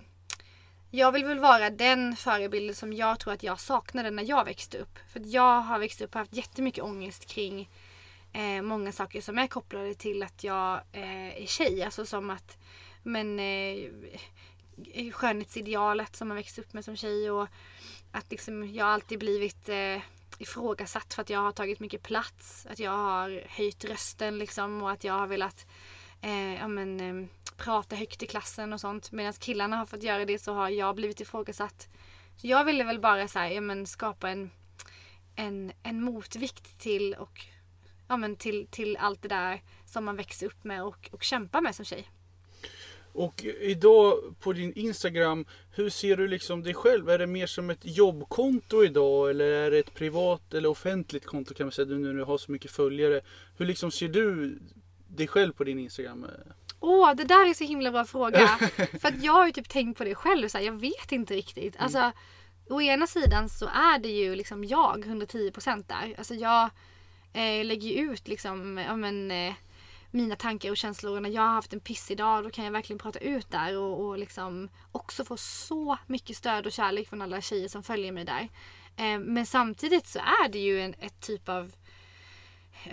jag 0.96 1.12
vill 1.12 1.26
väl 1.26 1.40
vara 1.40 1.70
den 1.70 2.16
förebilden 2.16 2.76
som 2.76 2.94
jag 2.94 3.20
tror 3.20 3.34
att 3.34 3.44
jag 3.44 3.60
saknade 3.60 4.12
när 4.12 4.24
jag 4.24 4.46
växte 4.46 4.78
upp. 4.78 5.00
För 5.14 5.20
att 5.20 5.26
jag 5.26 5.62
har 5.62 5.80
växt 5.80 6.02
upp 6.02 6.16
och 6.16 6.20
haft 6.20 6.34
jättemycket 6.34 6.84
ångest 6.84 7.26
kring 7.26 7.70
eh, 8.34 8.62
många 8.62 8.92
saker 8.92 9.22
som 9.22 9.38
är 9.38 9.48
kopplade 9.48 9.94
till 9.94 10.24
att 10.24 10.44
jag 10.44 10.82
eh, 10.92 11.44
är 11.44 11.46
tjej. 11.46 11.84
Alltså 11.84 12.06
som 12.06 12.30
att 12.30 12.58
men, 13.04 13.40
eh, 13.40 13.90
skönhetsidealet 15.12 16.16
som 16.16 16.28
man 16.28 16.38
växte 16.38 16.62
upp 16.62 16.74
med 16.74 16.86
som 16.86 16.96
tjej 16.96 17.32
och 17.32 17.48
att 18.12 18.32
liksom, 18.32 18.74
jag 18.74 18.88
alltid 18.88 19.20
blivit 19.20 19.70
eh, 19.70 20.02
ifrågasatt 20.38 21.14
för 21.14 21.22
att 21.22 21.30
jag 21.30 21.40
har 21.40 21.52
tagit 21.52 21.80
mycket 21.80 22.04
plats. 22.04 22.68
Att 22.70 22.80
jag 22.80 22.92
har 22.92 23.44
höjt 23.50 23.86
rösten 23.86 24.38
liksom 24.38 24.84
och 24.84 24.92
att 24.92 25.04
jag 25.04 25.14
har 25.14 25.28
velat 25.28 25.66
eh, 26.22 26.54
ja, 26.56 26.68
men, 26.68 27.00
eh, 27.00 27.28
prata 27.64 27.96
högt 27.96 28.24
i 28.24 28.28
klassen 28.28 28.74
och 28.74 28.82
sånt. 28.82 29.12
Medan 29.12 29.34
killarna 29.34 29.76
har 29.76 29.86
fått 29.86 30.04
göra 30.04 30.26
det 30.26 30.40
så 30.40 30.54
har 30.54 30.70
jag 30.70 30.96
blivit 30.96 31.22
ifrågasatt. 31.22 31.88
Så 32.38 32.48
jag 32.48 32.66
ville 32.66 32.84
väl 32.84 33.00
bara 33.00 33.28
så 33.28 33.40
här, 33.40 33.50
ja, 33.50 33.62
men, 33.62 33.88
skapa 33.88 34.30
en, 34.30 34.52
en, 35.36 35.72
en 35.84 36.02
motvikt 36.02 36.80
till, 36.80 37.14
och, 37.14 37.40
ja, 38.08 38.18
men, 38.18 38.36
till, 38.36 38.68
till 38.72 38.98
allt 38.98 39.22
det 39.22 39.28
där 39.28 39.62
som 39.86 40.06
man 40.06 40.16
växer 40.16 40.46
upp 40.46 40.64
med 40.64 40.84
och, 40.84 41.10
och 41.12 41.24
kämpar 41.24 41.62
med 41.62 41.76
som 41.76 41.86
tjej. 41.86 42.10
Och 43.14 43.44
idag 43.44 44.36
på 44.40 44.54
din 44.54 44.74
Instagram, 44.74 45.46
hur 45.72 45.90
ser 45.90 46.18
du 46.18 46.28
liksom 46.28 46.64
dig 46.64 46.74
själv? 46.74 47.10
Är 47.10 47.18
det 47.18 47.28
mer 47.28 47.48
som 47.48 47.70
ett 47.70 47.80
jobbkonto 47.82 48.84
idag 48.84 49.30
eller 49.30 49.46
är 49.46 49.72
det 49.72 49.80
ett 49.80 49.94
privat 49.94 50.54
eller 50.54 50.70
offentligt 50.70 51.26
konto 51.26 51.54
kan 51.54 51.66
man 51.66 51.72
säga 51.72 51.88
nu 51.88 51.98
när 51.98 52.14
du 52.14 52.24
har 52.24 52.38
så 52.38 52.52
mycket 52.52 52.72
följare? 52.72 53.22
Hur 53.58 53.66
liksom 53.66 53.92
ser 53.92 54.08
du 54.08 54.60
dig 55.08 55.28
själv 55.28 55.54
på 55.54 55.64
din 55.64 55.80
Instagram? 55.80 56.26
Åh, 56.86 57.14
det 57.16 57.24
där 57.24 57.50
är 57.50 57.54
så 57.54 57.64
himla 57.64 57.92
bra 57.92 58.06
fråga. 58.06 58.48
För 59.02 59.08
att 59.08 59.24
jag 59.24 59.34
har 59.34 59.46
ju 59.46 59.52
typ 59.52 59.70
tänkt 59.70 59.98
på 59.98 60.04
det 60.04 60.16
själv. 60.16 60.48
Så 60.48 60.58
här, 60.58 60.66
jag 60.66 60.74
vet 60.74 61.12
inte 61.12 61.34
riktigt. 61.34 61.76
Alltså, 61.80 62.12
å 62.70 62.82
ena 62.82 63.08
sidan 63.08 63.50
så 63.50 63.66
är 63.66 64.00
det 64.00 64.10
ju 64.10 64.36
liksom 64.36 64.64
jag 64.64 65.06
110% 65.06 65.84
där. 65.88 66.16
Alltså 66.18 66.34
jag 66.34 66.64
eh, 67.34 67.66
lägger 67.66 67.90
ju 67.90 68.12
ut 68.12 68.28
liksom, 68.28 68.78
ja 68.78 68.96
men, 68.96 69.32
eh, 69.32 69.54
mina 70.12 70.36
tankar 70.36 70.72
och 70.72 70.78
känslor. 70.78 71.16
Och 71.16 71.22
när 71.22 71.30
jag 71.30 71.42
har 71.42 71.54
haft 71.54 71.74
en 71.74 71.80
pissig 71.80 72.18
dag 72.18 72.44
då 72.44 72.50
kan 72.50 72.66
jag 72.66 72.72
verkligen 72.72 73.00
prata 73.00 73.20
ut 73.20 73.52
där. 73.52 73.78
Och, 73.78 74.06
och 74.06 74.18
liksom 74.18 74.70
också 74.92 75.26
få 75.26 75.38
så 75.38 75.98
mycket 76.08 76.38
stöd 76.38 76.66
och 76.66 76.72
kärlek 76.72 77.10
från 77.10 77.22
alla 77.22 77.42
tjejer 77.42 77.68
som 77.68 77.84
följer 77.84 78.12
mig 78.12 78.26
där. 78.26 78.50
Eh, 78.96 79.20
men 79.20 79.46
samtidigt 79.46 80.08
så 80.08 80.20
är 80.20 80.50
det 80.50 80.60
ju 80.60 80.82
en 80.82 80.94
ett 81.00 81.20
typ 81.20 81.50
av 81.50 81.72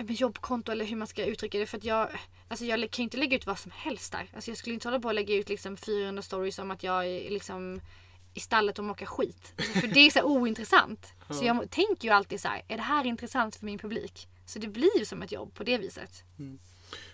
jobbkonto 0.08 0.72
eller 0.72 0.84
hur 0.84 0.96
man 0.96 1.06
ska 1.06 1.24
uttrycka 1.24 1.58
det. 1.58 1.66
För 1.66 1.78
att 1.78 1.84
jag, 1.84 2.08
alltså 2.48 2.64
jag 2.64 2.90
kan 2.90 3.02
inte 3.02 3.16
lägga 3.16 3.36
ut 3.36 3.46
vad 3.46 3.58
som 3.58 3.72
helst 3.74 4.12
där. 4.12 4.30
Alltså 4.34 4.50
jag 4.50 4.58
skulle 4.58 4.74
inte 4.74 4.88
hålla 4.88 5.00
på 5.00 5.08
att 5.08 5.14
lägga 5.14 5.34
ut 5.34 5.48
liksom 5.48 5.76
400 5.76 6.22
stories 6.22 6.58
om 6.58 6.70
att 6.70 6.82
jag 6.82 7.06
är 7.06 7.30
liksom 7.30 7.80
i 8.34 8.40
stallet 8.40 8.78
och 8.78 8.84
mockar 8.84 9.06
skit. 9.06 9.52
För 9.80 9.86
det 9.88 10.00
är 10.00 10.10
så 10.10 10.22
ointressant. 10.22 11.06
Så 11.30 11.44
jag 11.44 11.70
tänker 11.70 12.08
ju 12.08 12.14
alltid 12.14 12.40
så 12.40 12.48
här, 12.48 12.62
är 12.68 12.76
det 12.76 12.82
här 12.82 13.06
intressant 13.06 13.56
för 13.56 13.66
min 13.66 13.78
publik? 13.78 14.28
Så 14.46 14.58
det 14.58 14.68
blir 14.68 14.98
ju 14.98 15.04
som 15.04 15.22
ett 15.22 15.32
jobb 15.32 15.54
på 15.54 15.64
det 15.64 15.78
viset. 15.78 16.24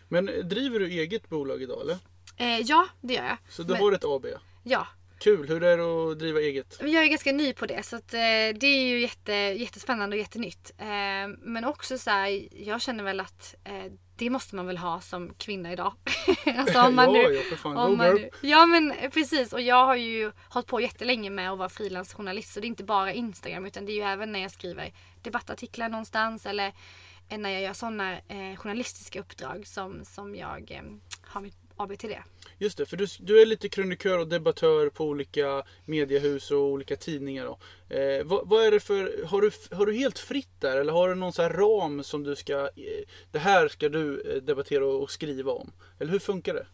Men 0.08 0.26
driver 0.48 0.80
du 0.80 0.86
eget 0.86 1.28
bolag 1.28 1.62
idag 1.62 1.80
eller? 1.80 1.98
Eh, 2.36 2.60
ja, 2.60 2.88
det 3.00 3.14
gör 3.14 3.24
jag. 3.24 3.36
Så 3.48 3.62
du 3.62 3.72
Men- 3.72 3.82
har 3.82 3.92
ett 3.92 4.04
AB? 4.04 4.26
Ja, 4.64 4.86
Kul, 5.26 5.48
hur 5.48 5.62
är 5.62 5.76
det 5.76 6.12
att 6.12 6.18
driva 6.18 6.40
eget? 6.40 6.76
Jag 6.80 7.02
är 7.04 7.06
ganska 7.06 7.32
ny 7.32 7.52
på 7.52 7.66
det 7.66 7.82
så 7.82 7.96
att, 7.96 8.14
eh, 8.14 8.18
det 8.54 8.66
är 8.66 8.86
ju 8.86 9.00
jätte, 9.00 9.32
jättespännande 9.32 10.16
och 10.16 10.20
jättenytt. 10.20 10.72
Eh, 10.78 11.28
men 11.38 11.64
också 11.64 11.98
så 11.98 12.10
här, 12.10 12.48
jag 12.64 12.82
känner 12.82 13.04
väl 13.04 13.20
att 13.20 13.54
eh, 13.64 13.92
det 14.16 14.30
måste 14.30 14.56
man 14.56 14.66
väl 14.66 14.78
ha 14.78 15.00
som 15.00 15.34
kvinna 15.34 15.72
idag. 15.72 15.92
alltså 16.56 16.80
om 16.80 16.94
man 16.94 17.04
ja, 17.14 17.28
nu, 17.28 17.34
ja, 17.34 17.42
för 17.42 17.56
fan. 17.56 17.76
om 17.76 17.96
man 17.96 18.14
nu, 18.14 18.30
ja 18.40 18.66
men 18.66 18.92
eh, 18.92 19.10
precis 19.10 19.52
och 19.52 19.60
jag 19.60 19.86
har 19.86 19.96
ju 19.96 20.32
hållit 20.48 20.66
på 20.66 20.80
jättelänge 20.80 21.30
med 21.30 21.52
att 21.52 21.58
vara 21.58 21.68
frilansjournalist 21.68 22.52
så 22.52 22.60
det 22.60 22.66
är 22.66 22.68
inte 22.68 22.84
bara 22.84 23.12
Instagram 23.12 23.66
utan 23.66 23.86
det 23.86 23.92
är 23.92 23.96
ju 23.96 24.02
även 24.02 24.32
när 24.32 24.40
jag 24.40 24.50
skriver 24.50 24.92
debattartiklar 25.22 25.88
någonstans 25.88 26.46
eller 26.46 26.72
när 27.28 27.50
jag 27.50 27.62
gör 27.62 27.72
sådana 27.72 28.12
eh, 28.12 28.56
journalistiska 28.56 29.20
uppdrag 29.20 29.66
som, 29.66 30.04
som 30.04 30.34
jag 30.34 30.70
eh, 30.70 30.82
har 31.22 31.40
mitt 31.40 31.65
ABTD. 31.76 32.12
Just 32.58 32.78
det, 32.78 32.86
för 32.86 32.96
du, 32.96 33.06
du 33.20 33.42
är 33.42 33.46
lite 33.46 33.68
krönikör 33.68 34.18
och 34.18 34.28
debattör 34.28 34.88
på 34.88 35.04
olika 35.04 35.62
mediehus 35.84 36.50
och 36.50 36.58
olika 36.58 36.96
tidningar. 36.96 37.44
Då. 37.44 37.58
Eh, 37.96 38.24
vad, 38.24 38.48
vad 38.48 38.64
är 38.64 38.70
det 38.70 38.80
för, 38.80 39.26
har 39.26 39.40
du, 39.40 39.50
har 39.76 39.86
du 39.86 39.94
helt 39.94 40.18
fritt 40.18 40.60
där 40.60 40.76
eller 40.76 40.92
har 40.92 41.08
du 41.08 41.14
någon 41.14 41.32
så 41.32 41.42
här 41.42 41.50
ram 41.50 42.04
som 42.04 42.22
du 42.22 42.36
ska, 42.36 42.60
eh, 42.60 43.04
det 43.32 43.38
här 43.38 43.68
ska 43.68 43.88
du 43.88 44.20
eh, 44.20 44.42
debattera 44.42 44.86
och 44.86 45.10
skriva 45.10 45.52
om? 45.52 45.72
Eller 45.98 46.12
hur 46.12 46.18
funkar 46.18 46.54
det? 46.54 46.66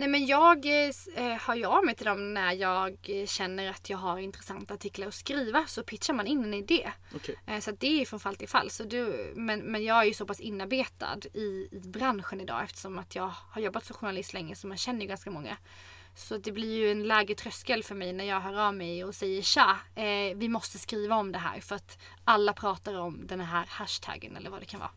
Nej 0.00 0.08
men 0.08 0.26
jag 0.26 0.66
eh, 0.66 1.36
hör 1.40 1.54
ju 1.54 1.64
av 1.64 1.84
mig 1.84 1.94
till 1.94 2.06
dem 2.06 2.34
när 2.34 2.52
jag 2.52 3.10
känner 3.26 3.70
att 3.70 3.90
jag 3.90 3.98
har 3.98 4.18
intressanta 4.18 4.74
artiklar 4.74 5.08
att 5.08 5.14
skriva 5.14 5.66
så 5.66 5.82
pitchar 5.82 6.14
man 6.14 6.26
in 6.26 6.44
en 6.44 6.54
idé. 6.54 6.90
Okej. 7.14 7.36
Eh, 7.46 7.60
så 7.60 7.70
det 7.70 7.86
är 7.86 7.98
ju 7.98 8.04
från 8.04 8.20
fall 8.20 8.36
till 8.36 8.48
fall. 8.48 8.70
Så 8.70 8.84
du, 8.84 9.32
men, 9.36 9.60
men 9.60 9.84
jag 9.84 10.00
är 10.00 10.04
ju 10.04 10.14
så 10.14 10.26
pass 10.26 10.40
inarbetad 10.40 11.18
i, 11.34 11.68
i 11.72 11.80
branschen 11.84 12.40
idag 12.40 12.64
eftersom 12.64 12.98
att 12.98 13.14
jag 13.14 13.32
har 13.50 13.62
jobbat 13.62 13.84
som 13.84 13.96
journalist 13.96 14.32
länge 14.32 14.54
så 14.54 14.66
man 14.66 14.76
känner 14.76 15.00
ju 15.00 15.06
ganska 15.06 15.30
många. 15.30 15.56
Så 16.14 16.36
det 16.36 16.52
blir 16.52 16.78
ju 16.78 16.90
en 16.90 17.08
lägre 17.08 17.34
tröskel 17.34 17.82
för 17.82 17.94
mig 17.94 18.12
när 18.12 18.24
jag 18.24 18.40
hör 18.40 18.54
av 18.54 18.74
mig 18.74 19.04
och 19.04 19.14
säger 19.14 19.42
tja, 19.42 19.78
eh, 19.94 20.36
vi 20.36 20.48
måste 20.48 20.78
skriva 20.78 21.16
om 21.16 21.32
det 21.32 21.38
här 21.38 21.60
för 21.60 21.76
att 21.76 21.98
alla 22.24 22.52
pratar 22.52 22.94
om 22.94 23.26
den 23.26 23.40
här 23.40 23.66
hashtaggen 23.68 24.36
eller 24.36 24.50
vad 24.50 24.60
det 24.60 24.66
kan 24.66 24.80
vara. 24.80 24.90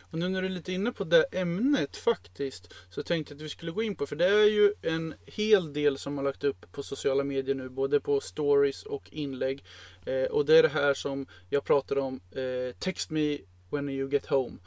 Och 0.00 0.18
nu 0.18 0.28
när 0.28 0.42
du 0.42 0.46
är 0.48 0.52
lite 0.52 0.72
inne 0.72 0.92
på 0.92 1.04
det 1.04 1.24
ämnet 1.32 1.96
faktiskt 1.96 2.74
så 2.90 3.02
tänkte 3.02 3.32
jag 3.34 3.36
att 3.38 3.44
vi 3.44 3.48
skulle 3.48 3.72
gå 3.72 3.82
in 3.82 3.96
på 3.96 4.06
för 4.06 4.16
det 4.16 4.26
är 4.26 4.44
ju 4.50 4.74
en 4.82 5.14
hel 5.26 5.72
del 5.72 5.98
som 5.98 6.16
har 6.16 6.24
lagt 6.24 6.44
upp 6.44 6.72
på 6.72 6.82
sociala 6.82 7.24
medier 7.24 7.54
nu 7.54 7.68
både 7.68 8.00
på 8.00 8.20
stories 8.20 8.82
och 8.82 9.08
inlägg. 9.12 9.64
Eh, 10.06 10.24
och 10.24 10.46
det 10.46 10.58
är 10.58 10.62
det 10.62 10.68
här 10.68 10.94
som 10.94 11.26
jag 11.50 11.64
pratade 11.64 12.00
om 12.00 12.20
eh, 12.30 12.76
Text 12.78 13.10
me 13.10 13.38
when 13.70 13.88
you 13.88 14.10
get 14.10 14.26
home 14.26 14.58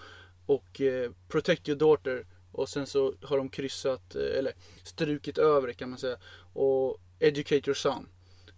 och 0.46 0.82
eh, 0.82 1.12
Protect 1.28 1.70
your 1.70 1.80
daughter 1.80 2.26
och 2.52 2.70
sen 2.70 2.88
så 2.88 3.14
har 3.22 3.38
de 3.38 3.50
kryssat 3.50 4.16
eh, 4.16 4.38
eller 4.38 4.54
strukit 4.84 5.38
över 5.38 5.68
det 5.68 5.74
kan 5.74 5.90
man 5.90 6.00
säga 6.00 6.18
och 6.54 7.02
Educate 7.20 7.70
your 7.70 7.74
son. 7.76 8.08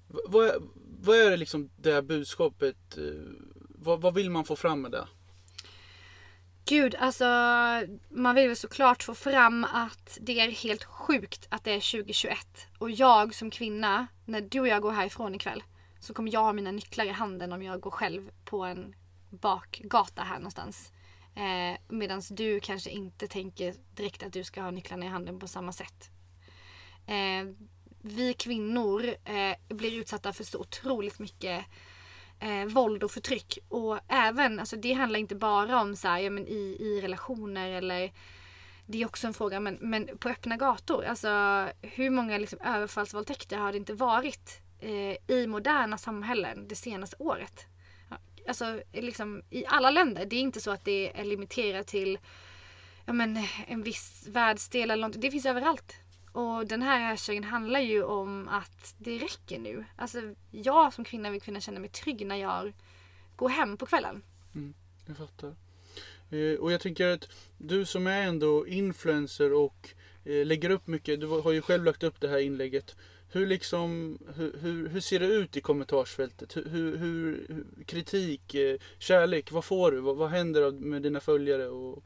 V- 0.08 0.20
vad, 0.26 0.48
är, 0.48 0.56
vad 1.02 1.18
är 1.18 1.30
det 1.30 1.38
liksom 1.38 1.70
det 1.78 1.92
här 1.92 2.02
budskapet? 2.02 2.98
Eh, 2.98 3.04
vad, 3.70 4.02
vad 4.02 4.14
vill 4.14 4.30
man 4.30 4.46
få 4.46 4.56
fram 4.56 4.82
med 4.82 4.92
det? 4.92 5.08
Gud, 6.66 6.96
alltså 6.96 7.26
man 8.10 8.36
vill 8.36 8.48
väl 8.48 8.56
såklart 8.56 9.04
få 9.04 9.16
fram 9.16 9.64
att 9.64 10.18
det 10.22 10.40
är 10.40 10.52
helt 10.52 10.84
sjukt 10.84 11.48
att 11.50 11.64
det 11.64 11.72
är 11.72 11.92
2021. 11.92 12.38
Och 12.78 12.92
jag 12.92 13.36
som 13.36 13.50
kvinna, 13.50 14.08
när 14.26 14.42
du 14.42 14.60
och 14.60 14.68
jag 14.68 14.82
går 14.82 14.92
härifrån 14.92 15.36
ikväll 15.36 15.64
så 16.00 16.14
kommer 16.14 16.34
jag 16.34 16.44
ha 16.44 16.54
mina 16.54 16.72
nycklar 16.72 17.06
i 17.06 17.10
handen 17.10 17.54
om 17.54 17.64
jag 17.64 17.80
går 17.80 17.92
själv 17.92 18.32
på 18.46 18.64
en 18.64 18.96
bakgata 19.30 20.24
här 20.24 20.36
någonstans. 20.36 20.92
Eh, 21.36 21.80
Medan 21.88 22.22
du 22.30 22.60
kanske 22.60 22.90
inte 22.90 23.28
tänker 23.28 23.76
direkt 23.96 24.24
att 24.24 24.34
du 24.34 24.44
ska 24.44 24.62
ha 24.62 24.72
nycklarna 24.72 25.06
i 25.06 25.10
handen 25.10 25.40
på 25.40 25.48
samma 25.48 25.72
sätt. 25.72 26.10
Eh, 27.08 27.46
vi 28.02 28.34
kvinnor 28.34 29.06
eh, 29.06 29.76
blir 29.76 30.00
utsatta 30.00 30.34
för 30.34 30.44
så 30.44 30.60
otroligt 30.60 31.20
mycket 31.20 31.66
eh, 32.42 32.66
våld 32.66 33.04
och 33.04 33.12
förtryck. 33.12 33.58
Och 33.68 34.00
även, 34.08 34.60
alltså 34.60 34.76
det 34.76 34.94
handlar 34.94 35.20
inte 35.20 35.36
bara 35.36 35.82
om 35.82 35.96
så 35.96 36.08
här, 36.08 36.20
ja, 36.20 36.30
men 36.30 36.48
i, 36.48 36.78
i 36.80 37.02
relationer 37.02 37.70
eller 37.70 38.12
det 38.86 39.02
är 39.02 39.06
också 39.06 39.28
en 39.28 39.34
fråga, 39.34 39.60
men, 39.60 39.78
men 39.82 40.18
på 40.18 40.30
öppna 40.30 40.58
gator. 40.58 41.06
Alltså 41.06 41.30
hur 41.82 42.10
många 42.10 42.38
liksom, 42.38 42.60
överfallsvåldtäkter 42.62 43.58
har 43.58 43.72
det 43.72 43.78
inte 43.78 43.94
varit 43.94 44.62
eh, 44.80 45.36
i 45.36 45.48
moderna 45.48 45.98
samhällen 45.98 46.68
det 46.68 46.76
senaste 46.76 47.16
året? 47.20 47.66
Alltså 48.48 48.82
liksom, 48.94 49.44
i 49.50 49.66
alla 49.66 49.92
länder. 49.92 50.26
Det 50.26 50.36
är 50.36 50.40
inte 50.42 50.62
så 50.62 50.72
att 50.72 50.86
det 50.86 51.20
är 51.20 51.24
limiterat 51.24 51.88
till 51.88 52.20
ja, 53.06 53.14
men, 53.14 53.40
en 53.68 53.84
viss 53.84 54.28
världsdel 54.28 54.92
eller 54.92 55.08
något. 55.08 55.22
Det 55.22 55.32
finns 55.32 55.46
överallt. 55.46 55.96
Och 56.32 56.68
den 56.68 56.82
här 56.82 57.10
hashtaggen 57.10 57.44
handlar 57.44 57.80
ju 57.80 58.04
om 58.04 58.48
att 58.48 58.96
det 58.98 59.18
räcker 59.18 59.60
nu. 59.60 59.86
Alltså 59.96 60.20
jag 60.52 60.94
som 60.94 61.04
kvinna 61.04 61.30
vill 61.30 61.42
kunna 61.42 61.62
känna 61.62 61.80
mig 61.80 61.90
trygg 61.90 62.26
när 62.26 62.36
jag 62.36 62.74
går 63.36 63.50
hem 63.50 63.78
på 63.78 63.86
kvällen. 63.86 64.24
Mm, 64.56 64.74
jag 65.06 65.18
fattar. 65.18 65.56
Eh, 66.30 66.60
och 66.60 66.72
jag 66.72 66.82
tänker 66.82 67.08
att 67.08 67.28
du 67.58 67.86
som 67.86 68.08
är 68.08 68.22
ändå 68.22 68.68
influencer 68.68 69.54
och 69.54 69.90
eh, 70.26 70.46
lägger 70.46 70.70
upp 70.70 70.88
mycket. 70.88 71.20
Du 71.20 71.28
har 71.28 71.52
ju 71.52 71.62
själv 71.62 71.84
lagt 71.84 72.04
upp 72.04 72.22
det 72.22 72.28
här 72.28 72.40
inlägget. 72.40 72.96
Hur, 73.34 73.48
liksom, 73.48 74.18
hur, 74.36 74.58
hur, 74.62 74.88
hur 74.90 75.00
ser 75.00 75.20
det 75.20 75.26
ut 75.26 75.58
i 75.58 75.62
kommentarsfältet? 75.62 76.58
Hur, 76.58 76.70
hur, 76.70 76.98
hur, 76.98 77.46
hur- 77.48 77.84
kritik, 77.84 78.56
eh, 78.56 78.78
kärlek, 79.00 79.52
vad 79.52 79.66
får 79.66 79.92
du? 79.92 80.00
Vad, 80.00 80.18
vad 80.18 80.30
händer 80.30 80.72
med 80.72 81.02
dina 81.02 81.20
följare? 81.20 81.68
Och, 81.70 82.04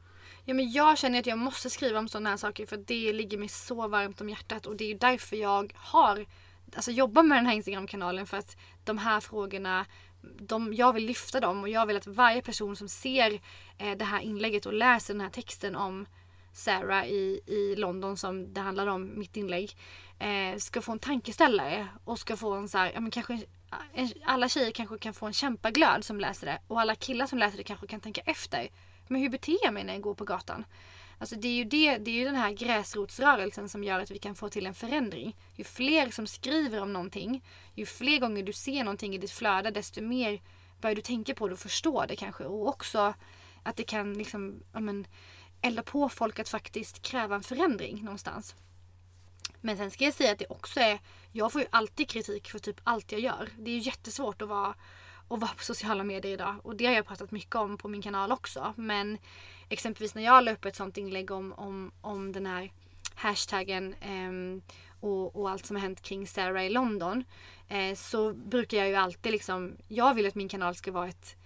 Ja, 0.48 0.54
men 0.54 0.72
jag 0.72 0.98
känner 0.98 1.18
att 1.18 1.26
jag 1.26 1.38
måste 1.38 1.70
skriva 1.70 1.98
om 1.98 2.08
sådana 2.08 2.30
här 2.30 2.36
saker 2.36 2.66
för 2.66 2.76
det 2.76 3.12
ligger 3.12 3.38
mig 3.38 3.48
så 3.48 3.88
varmt 3.88 4.20
om 4.20 4.28
hjärtat 4.28 4.66
och 4.66 4.76
det 4.76 4.90
är 4.90 4.98
därför 4.98 5.36
jag 5.36 5.72
har 5.76 6.26
alltså 6.76 6.90
jobbar 6.90 7.22
med 7.22 7.38
den 7.38 7.46
här 7.46 7.54
Instagram-kanalen 7.54 8.26
för 8.26 8.36
att 8.36 8.56
de 8.84 8.98
här 8.98 9.20
frågorna 9.20 9.86
de, 10.40 10.74
jag 10.74 10.92
vill 10.92 11.06
lyfta 11.06 11.40
dem 11.40 11.62
och 11.62 11.68
jag 11.68 11.86
vill 11.86 11.96
att 11.96 12.06
varje 12.06 12.42
person 12.42 12.76
som 12.76 12.88
ser 12.88 13.40
eh, 13.78 13.96
det 13.96 14.04
här 14.04 14.20
inlägget 14.20 14.66
och 14.66 14.72
läser 14.72 15.14
den 15.14 15.20
här 15.20 15.30
texten 15.30 15.76
om 15.76 16.06
Sarah 16.52 17.06
i, 17.06 17.40
i 17.46 17.76
London 17.76 18.16
som 18.16 18.54
det 18.54 18.60
handlar 18.60 18.86
om, 18.86 19.18
mitt 19.18 19.36
inlägg, 19.36 19.76
eh, 20.18 20.58
ska 20.58 20.82
få 20.82 20.92
en 20.92 20.98
tankeställare 20.98 21.88
och 22.04 22.18
ska 22.18 22.36
få 22.36 22.52
en 22.52 22.68
så 22.68 22.78
här, 22.78 22.92
ja 22.94 23.00
men 23.00 23.10
kanske 23.10 23.40
en, 23.92 24.08
alla 24.24 24.48
tjejer 24.48 24.70
kanske 24.70 24.98
kan 24.98 25.14
få 25.14 25.26
en 25.26 25.32
kämpaglöd 25.32 26.04
som 26.04 26.20
läser 26.20 26.46
det 26.46 26.58
och 26.66 26.80
alla 26.80 26.94
killar 26.94 27.26
som 27.26 27.38
läser 27.38 27.56
det 27.58 27.64
kanske 27.64 27.86
kan 27.86 28.00
tänka 28.00 28.20
efter. 28.20 28.68
Men 29.08 29.20
hur 29.20 29.28
beter 29.28 29.56
jag 29.62 29.74
mig 29.74 29.84
när 29.84 29.92
jag 29.92 30.02
går 30.02 30.14
på 30.14 30.24
gatan? 30.24 30.64
Alltså 31.18 31.36
det 31.36 31.48
är 31.48 31.52
ju, 31.52 31.64
det, 31.64 31.98
det 31.98 32.10
är 32.10 32.14
ju 32.14 32.24
den 32.24 32.34
här 32.34 32.52
gräsrotsrörelsen 32.52 33.68
som 33.68 33.84
gör 33.84 34.00
att 34.00 34.10
vi 34.10 34.18
kan 34.18 34.34
få 34.34 34.48
till 34.48 34.66
en 34.66 34.74
förändring. 34.74 35.36
Ju 35.56 35.64
fler 35.64 36.10
som 36.10 36.26
skriver 36.26 36.82
om 36.82 36.92
någonting, 36.92 37.44
ju 37.74 37.86
fler 37.86 38.18
gånger 38.18 38.42
du 38.42 38.52
ser 38.52 38.84
någonting 38.84 39.14
i 39.14 39.18
ditt 39.18 39.30
flöde, 39.30 39.70
desto 39.70 40.02
mer 40.02 40.40
börjar 40.80 40.96
du 40.96 41.02
tänka 41.02 41.34
på 41.34 41.48
det 41.48 41.54
och 41.54 41.60
förstå 41.60 42.04
det 42.08 42.16
kanske. 42.16 42.44
Och 42.44 42.68
också 42.68 43.14
att 43.62 43.76
det 43.76 43.84
kan 43.84 44.14
liksom, 44.14 44.62
ja 44.72 44.80
men, 44.80 45.06
elda 45.60 45.82
på 45.82 46.08
folk 46.08 46.38
att 46.38 46.48
faktiskt 46.48 47.02
kräva 47.02 47.34
en 47.34 47.42
förändring 47.42 48.04
någonstans. 48.04 48.54
Men 49.60 49.76
sen 49.76 49.90
ska 49.90 50.04
jag 50.04 50.14
säga 50.14 50.32
att 50.32 50.38
det 50.38 50.46
också 50.46 50.80
är, 50.80 50.98
jag 51.32 51.52
får 51.52 51.60
ju 51.60 51.66
alltid 51.70 52.08
kritik 52.08 52.50
för 52.50 52.58
typ 52.58 52.80
allt 52.84 53.12
jag 53.12 53.20
gör. 53.20 53.48
Det 53.58 53.70
är 53.70 53.74
ju 53.74 53.80
jättesvårt 53.80 54.42
att 54.42 54.48
vara, 54.48 54.74
och 55.28 55.40
vara 55.40 55.50
på 55.50 55.62
sociala 55.62 56.04
medier 56.04 56.32
idag. 56.32 56.54
Och 56.62 56.76
det 56.76 56.86
har 56.86 56.92
jag 56.92 57.06
pratat 57.06 57.30
mycket 57.30 57.54
om 57.54 57.78
på 57.78 57.88
min 57.88 58.02
kanal 58.02 58.32
också. 58.32 58.74
Men 58.76 59.18
exempelvis 59.68 60.14
när 60.14 60.22
jag 60.22 60.44
la 60.44 60.52
upp 60.52 60.64
ett 60.64 60.76
sånt 60.76 60.96
inlägg 60.96 61.30
om, 61.30 61.52
om, 61.52 61.92
om 62.00 62.32
den 62.32 62.46
här 62.46 62.72
hashtaggen 63.14 63.94
eh, 63.94 64.62
och, 65.00 65.36
och 65.36 65.50
allt 65.50 65.66
som 65.66 65.76
har 65.76 65.80
hänt 65.80 66.02
kring 66.02 66.26
Sarah 66.26 66.64
i 66.64 66.70
London. 66.70 67.24
Eh, 67.68 67.94
så 67.94 68.32
brukar 68.32 68.78
jag 68.78 68.88
ju 68.88 68.94
alltid 68.94 69.32
liksom, 69.32 69.76
jag 69.88 70.14
vill 70.14 70.26
att 70.26 70.34
min 70.34 70.48
kanal 70.48 70.74
ska 70.74 70.92
vara 70.92 71.08
ett, 71.08 71.36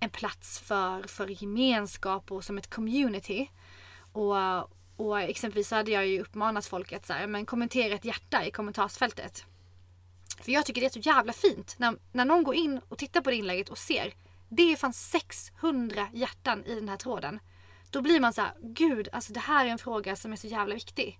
en 0.00 0.10
plats 0.10 0.58
för, 0.60 1.02
för 1.02 1.42
gemenskap 1.42 2.32
och 2.32 2.44
som 2.44 2.58
ett 2.58 2.70
community. 2.70 3.50
Och, 4.12 4.36
och 4.96 5.20
exempelvis 5.20 5.68
så 5.68 5.74
hade 5.74 5.90
jag 5.90 6.06
ju 6.06 6.20
uppmanat 6.20 6.66
folk 6.66 6.92
att 6.92 7.06
så 7.06 7.12
här, 7.12 7.26
men 7.26 7.46
kommentera 7.46 7.94
ett 7.94 8.04
hjärta 8.04 8.46
i 8.46 8.50
kommentarsfältet. 8.50 9.44
För 10.40 10.52
jag 10.52 10.66
tycker 10.66 10.80
det 10.80 10.86
är 10.86 11.02
så 11.02 11.08
jävla 11.08 11.32
fint 11.32 11.74
när, 11.78 11.96
när 12.12 12.24
någon 12.24 12.44
går 12.44 12.54
in 12.54 12.80
och 12.88 12.98
tittar 12.98 13.20
på 13.20 13.30
det 13.30 13.36
inlägget 13.36 13.68
och 13.68 13.78
ser 13.78 14.14
det 14.48 14.72
är 14.72 14.76
fan 14.76 14.92
600 14.92 16.08
hjärtan 16.12 16.64
i 16.64 16.74
den 16.74 16.88
här 16.88 16.96
tråden. 16.96 17.40
Då 17.90 18.02
blir 18.02 18.20
man 18.20 18.32
så 18.32 18.40
här, 18.40 18.52
gud, 18.62 19.08
alltså 19.12 19.32
det 19.32 19.40
här 19.40 19.66
är 19.66 19.70
en 19.70 19.78
fråga 19.78 20.16
som 20.16 20.32
är 20.32 20.36
så 20.36 20.46
jävla 20.46 20.74
viktig. 20.74 21.18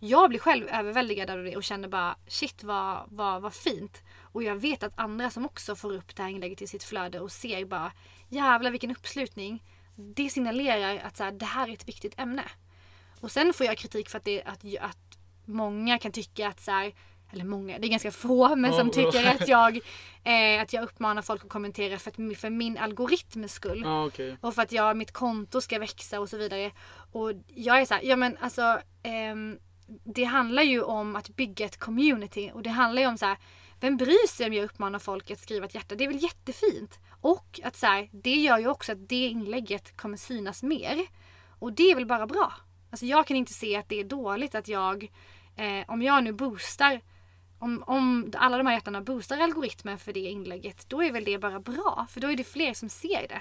jag 0.00 0.28
blir 0.28 0.38
själv 0.38 0.68
överväldigad 0.68 1.30
av 1.30 1.44
det 1.44 1.56
och 1.56 1.64
känner 1.64 1.88
bara 1.88 2.16
shit 2.26 2.64
vad, 2.64 3.04
vad, 3.08 3.42
vad 3.42 3.54
fint. 3.54 4.02
Och 4.20 4.42
jag 4.42 4.56
vet 4.56 4.82
att 4.82 4.98
andra 4.98 5.30
som 5.30 5.46
också 5.46 5.76
får 5.76 5.94
upp 5.94 6.16
det 6.16 6.22
här 6.22 6.30
inlägget 6.30 6.62
i 6.62 6.66
sitt 6.66 6.84
flöde 6.84 7.20
och 7.20 7.32
ser 7.32 7.64
bara 7.64 7.92
jävlar 8.28 8.70
vilken 8.70 8.90
uppslutning. 8.90 9.62
Det 9.96 10.30
signalerar 10.30 10.98
att 10.98 11.16
så 11.16 11.24
här, 11.24 11.32
det 11.32 11.44
här 11.44 11.68
är 11.68 11.72
ett 11.72 11.88
viktigt 11.88 12.18
ämne. 12.18 12.44
Och 13.20 13.30
sen 13.30 13.52
får 13.52 13.66
jag 13.66 13.78
kritik 13.78 14.08
för 14.08 14.18
att, 14.18 14.24
det, 14.24 14.42
att, 14.42 14.64
att 14.80 15.18
många 15.44 15.98
kan 15.98 16.12
tycka 16.12 16.48
att 16.48 16.60
så 16.60 16.70
här, 16.70 16.94
eller 17.30 17.44
många, 17.44 17.78
det 17.78 17.86
är 17.86 17.90
ganska 17.90 18.10
få, 18.10 18.56
men 18.56 18.72
som 18.72 18.90
tycker 18.90 19.26
att 19.26 19.48
jag, 19.48 19.76
eh, 20.24 20.62
att 20.62 20.72
jag 20.72 20.84
uppmanar 20.84 21.22
folk 21.22 21.44
att 21.44 21.50
kommentera 21.50 21.98
för, 21.98 22.10
att, 22.10 22.38
för 22.38 22.50
min 22.50 22.78
algoritms 22.78 23.52
skull. 23.52 23.82
Ja, 23.84 24.06
okej. 24.06 24.36
Och 24.40 24.54
för 24.54 24.62
att 24.62 24.72
jag, 24.72 24.96
mitt 24.96 25.12
konto 25.12 25.60
ska 25.60 25.78
växa 25.78 26.20
och 26.20 26.28
så 26.28 26.36
vidare. 26.36 26.70
Och 27.12 27.32
jag 27.46 27.80
är 27.80 27.84
så 27.84 27.94
här, 27.94 28.02
ja 28.02 28.16
men 28.16 28.36
alltså 28.40 28.80
ehm, 29.02 29.58
det 30.04 30.24
handlar 30.24 30.62
ju 30.62 30.82
om 30.82 31.16
att 31.16 31.28
bygga 31.28 31.66
ett 31.66 31.78
community 31.78 32.50
och 32.54 32.62
det 32.62 32.70
handlar 32.70 33.02
ju 33.02 33.08
om 33.08 33.18
så 33.18 33.26
här, 33.26 33.38
vem 33.80 33.96
bryr 33.96 34.28
sig 34.28 34.46
om 34.46 34.52
jag 34.52 34.64
uppmanar 34.64 34.98
folk 34.98 35.30
att 35.30 35.40
skriva 35.40 35.66
ett 35.66 35.74
hjärta? 35.74 35.94
Det 35.94 36.04
är 36.04 36.08
väl 36.08 36.22
jättefint. 36.22 36.98
Och 37.20 37.60
att 37.64 37.76
så 37.76 37.86
här, 37.86 38.08
det 38.12 38.34
gör 38.34 38.58
ju 38.58 38.68
också 38.68 38.92
att 38.92 39.08
det 39.08 39.26
inlägget 39.26 39.96
kommer 39.96 40.16
synas 40.16 40.62
mer. 40.62 41.06
Och 41.58 41.72
det 41.72 41.90
är 41.90 41.94
väl 41.94 42.06
bara 42.06 42.26
bra. 42.26 42.52
Alltså 42.90 43.06
jag 43.06 43.26
kan 43.26 43.36
inte 43.36 43.52
se 43.52 43.76
att 43.76 43.88
det 43.88 44.00
är 44.00 44.04
dåligt 44.04 44.54
att 44.54 44.68
jag, 44.68 45.10
eh, 45.56 45.84
om 45.88 46.02
jag 46.02 46.24
nu 46.24 46.32
boostar 46.32 47.00
om, 47.58 47.84
om 47.86 48.32
alla 48.36 48.56
de 48.56 48.66
här 48.66 48.74
hjärtarna 48.74 49.00
boostar 49.00 49.38
algoritmen 49.38 49.98
för 49.98 50.12
det 50.12 50.20
inlägget, 50.20 50.88
då 50.88 51.02
är 51.02 51.12
väl 51.12 51.24
det 51.24 51.38
bara 51.38 51.60
bra. 51.60 52.06
För 52.10 52.20
då 52.20 52.28
är 52.28 52.36
det 52.36 52.44
fler 52.44 52.74
som 52.74 52.88
ser 52.88 53.28
det. 53.28 53.40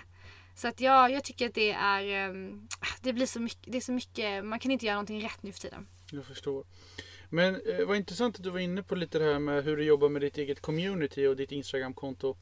Så 0.55 0.67
att 0.67 0.81
jag, 0.81 1.11
jag 1.11 1.23
tycker 1.23 1.47
att 1.47 1.53
det 1.53 1.71
är, 1.71 2.03
ehm, 2.03 2.67
det 3.01 3.13
blir 3.13 3.25
så 3.25 3.39
mycket, 3.39 3.71
det 3.71 3.77
är 3.77 3.81
så 3.81 3.91
mycket, 3.91 4.45
man 4.45 4.59
kan 4.59 4.71
inte 4.71 4.85
göra 4.85 4.95
någonting 4.95 5.21
rätt 5.21 5.43
nu 5.43 5.51
för 5.51 5.59
tiden. 5.59 5.87
Jag 6.11 6.25
förstår. 6.25 6.65
Men 7.29 7.55
eh, 7.55 7.85
vad 7.87 7.97
intressant 7.97 8.35
att 8.35 8.43
du 8.43 8.49
var 8.49 8.59
inne 8.59 8.83
på 8.83 8.95
lite 8.95 9.19
det 9.19 9.25
här 9.25 9.39
med 9.39 9.63
hur 9.63 9.77
du 9.77 9.83
jobbar 9.83 10.09
med 10.09 10.21
ditt 10.21 10.37
eget 10.37 10.61
community 10.61 11.27
och 11.27 11.35
ditt 11.35 11.51
Instagram-konto. 11.51 12.37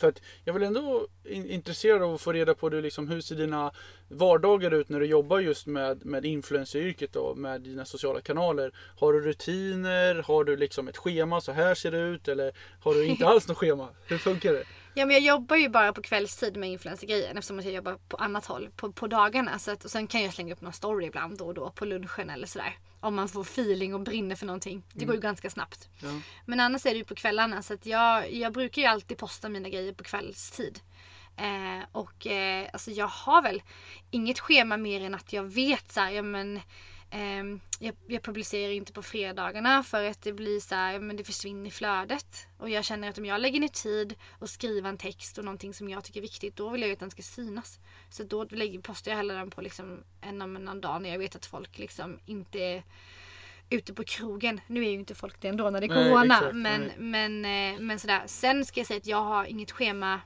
För 0.00 0.08
att 0.08 0.22
jag 0.44 0.54
vill 0.54 0.62
ändå 0.62 1.06
in, 1.24 1.50
intresserad 1.50 2.02
av 2.02 2.14
att 2.14 2.20
få 2.20 2.32
reda 2.32 2.54
på 2.54 2.68
det, 2.68 2.80
liksom, 2.80 3.08
hur 3.08 3.20
ser 3.20 3.36
dina 3.36 3.72
vardagar 4.08 4.74
ut 4.74 4.88
när 4.88 5.00
du 5.00 5.06
jobbar 5.06 5.40
just 5.40 5.66
med, 5.66 6.06
med 6.06 6.24
influenceryrket 6.24 7.12
då, 7.12 7.34
med 7.34 7.60
dina 7.60 7.84
sociala 7.84 8.20
kanaler. 8.20 8.72
Har 8.96 9.12
du 9.12 9.20
rutiner? 9.20 10.22
Har 10.22 10.44
du 10.44 10.56
liksom 10.56 10.88
ett 10.88 10.96
schema? 10.96 11.40
Så 11.40 11.52
här 11.52 11.74
ser 11.74 11.90
det 11.90 11.98
ut. 11.98 12.28
Eller 12.28 12.52
har 12.80 12.94
du 12.94 13.06
inte 13.06 13.26
alls 13.26 13.48
något 13.48 13.56
schema? 13.56 13.88
Hur 14.06 14.18
funkar 14.18 14.52
det? 14.52 14.64
Ja 14.94 15.06
men 15.06 15.10
jag 15.14 15.22
jobbar 15.22 15.56
ju 15.56 15.68
bara 15.68 15.92
på 15.92 16.02
kvällstid 16.02 16.56
med 16.56 16.70
influencergrejen 16.70 17.36
eftersom 17.36 17.58
att 17.58 17.64
jag 17.64 17.74
jobbar 17.74 17.98
på 18.08 18.16
annat 18.16 18.46
håll 18.46 18.70
på, 18.76 18.92
på 18.92 19.06
dagarna. 19.06 19.58
Så 19.58 19.70
att, 19.70 19.84
och 19.84 19.90
sen 19.90 20.06
kan 20.06 20.22
jag 20.22 20.34
slänga 20.34 20.52
upp 20.52 20.60
någon 20.60 20.72
story 20.72 21.06
ibland 21.06 21.38
då 21.38 21.46
och 21.46 21.54
då 21.54 21.70
på 21.70 21.84
lunchen 21.84 22.30
eller 22.30 22.46
sådär. 22.46 22.78
Om 23.00 23.14
man 23.14 23.28
får 23.28 23.42
feeling 23.42 23.94
och 23.94 24.00
brinner 24.00 24.36
för 24.36 24.46
någonting. 24.46 24.82
Det 24.92 25.04
går 25.04 25.14
ju 25.14 25.20
ganska 25.20 25.50
snabbt. 25.50 25.88
Ja. 26.02 26.20
Men 26.46 26.60
annars 26.60 26.86
är 26.86 26.90
det 26.90 26.96
ju 26.96 27.04
på 27.04 27.14
kvällarna 27.14 27.62
så 27.62 27.74
att 27.74 27.86
jag, 27.86 28.32
jag 28.32 28.52
brukar 28.52 28.82
ju 28.82 28.88
alltid 28.88 29.18
posta 29.18 29.48
mina 29.48 29.68
grejer 29.68 29.92
på 29.92 30.04
kvällstid. 30.04 30.80
Eh, 31.36 31.86
och 31.92 32.26
eh, 32.26 32.68
alltså 32.72 32.90
jag 32.90 33.06
har 33.06 33.42
väl 33.42 33.62
inget 34.10 34.38
schema 34.38 34.76
mer 34.76 35.00
än 35.00 35.14
att 35.14 35.32
jag 35.32 35.44
vet 35.44 35.92
så 35.92 36.00
här, 36.00 36.10
ja 36.10 36.22
men 36.22 36.60
jag, 37.78 37.96
jag 38.06 38.22
publicerar 38.22 38.72
inte 38.72 38.92
på 38.92 39.02
fredagarna 39.02 39.82
för 39.82 40.04
att 40.04 40.22
det 40.22 40.32
blir 40.32 40.60
så 40.60 40.74
här, 40.74 40.98
men 40.98 41.16
det 41.16 41.24
försvinner 41.24 41.68
i 41.68 41.70
flödet. 41.70 42.46
Och 42.58 42.70
jag 42.70 42.84
känner 42.84 43.08
att 43.08 43.18
om 43.18 43.24
jag 43.24 43.40
lägger 43.40 43.60
ner 43.60 43.68
tid 43.68 44.14
och 44.38 44.50
skriver 44.50 44.88
en 44.88 44.98
text 44.98 45.38
och 45.38 45.44
någonting 45.44 45.74
som 45.74 45.88
jag 45.88 46.04
tycker 46.04 46.20
är 46.20 46.22
viktigt, 46.22 46.56
då 46.56 46.70
vill 46.70 46.80
jag 46.80 46.88
ju 46.88 46.92
att 46.92 47.00
den 47.00 47.10
ska 47.10 47.22
synas. 47.22 47.78
Så 48.10 48.22
då 48.22 48.44
lägger, 48.44 48.80
postar 48.80 49.10
jag 49.10 49.16
hellre 49.16 49.36
den 49.36 49.50
på 49.50 49.60
liksom 49.60 50.04
en 50.20 50.42
om 50.42 50.56
en 50.56 50.80
dag 50.80 51.02
när 51.02 51.10
jag 51.10 51.18
vet 51.18 51.36
att 51.36 51.46
folk 51.46 51.78
liksom 51.78 52.18
inte 52.26 52.58
är 52.58 52.82
ute 53.70 53.94
på 53.94 54.04
krogen. 54.04 54.60
Nu 54.66 54.84
är 54.84 54.88
ju 54.88 54.94
inte 54.94 55.14
folk 55.14 55.40
det 55.40 55.48
ändå 55.48 55.70
när 55.70 55.80
det 55.80 55.86
är 55.86 56.04
corona. 56.08 56.36
exakt, 56.36 56.54
men, 56.54 56.80
nej. 56.80 56.94
men, 56.98 57.44
eh, 57.74 57.80
men 57.80 57.98
sådär. 57.98 58.22
Sen 58.26 58.64
ska 58.64 58.80
jag 58.80 58.86
säga 58.86 58.98
att 58.98 59.06
jag 59.06 59.22
har 59.22 59.44
inget 59.44 59.70
schema 59.70 60.20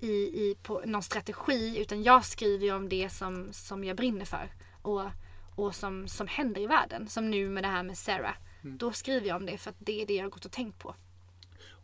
i, 0.00 0.12
i 0.12 0.56
på 0.62 0.82
någon 0.84 1.02
strategi 1.02 1.78
utan 1.78 2.02
jag 2.02 2.24
skriver 2.24 2.64
ju 2.64 2.74
om 2.74 2.88
det 2.88 3.10
som, 3.10 3.48
som 3.52 3.84
jag 3.84 3.96
brinner 3.96 4.24
för. 4.24 4.50
Och, 4.82 5.10
och 5.56 5.74
som, 5.74 6.08
som 6.08 6.26
händer 6.26 6.60
i 6.60 6.66
världen. 6.66 7.08
Som 7.08 7.30
nu 7.30 7.48
med 7.48 7.64
det 7.64 7.68
här 7.68 7.82
med 7.82 7.98
Sarah. 7.98 8.34
Mm. 8.64 8.78
Då 8.78 8.92
skriver 8.92 9.28
jag 9.28 9.36
om 9.36 9.46
det 9.46 9.58
för 9.58 9.70
att 9.70 9.76
det 9.78 10.02
är 10.02 10.06
det 10.06 10.14
jag 10.14 10.24
har 10.24 10.30
gått 10.30 10.44
och 10.44 10.52
tänkt 10.52 10.78
på. 10.78 10.94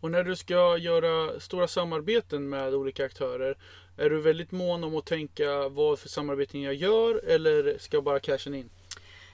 Och 0.02 0.10
när 0.10 0.24
du 0.24 0.36
ska 0.36 0.76
göra 0.78 1.40
stora 1.40 1.68
samarbeten 1.68 2.48
med 2.48 2.74
olika 2.74 3.04
aktörer. 3.04 3.56
Är 3.96 4.10
du 4.10 4.20
väldigt 4.20 4.52
mån 4.52 4.84
om 4.84 4.96
att 4.96 5.06
tänka 5.06 5.68
vad 5.68 5.98
för 5.98 6.08
samarbeten 6.08 6.62
jag 6.62 6.74
gör 6.74 7.24
eller 7.24 7.78
ska 7.78 7.96
jag 7.96 8.04
bara 8.04 8.20
casha 8.20 8.50
in? 8.50 8.70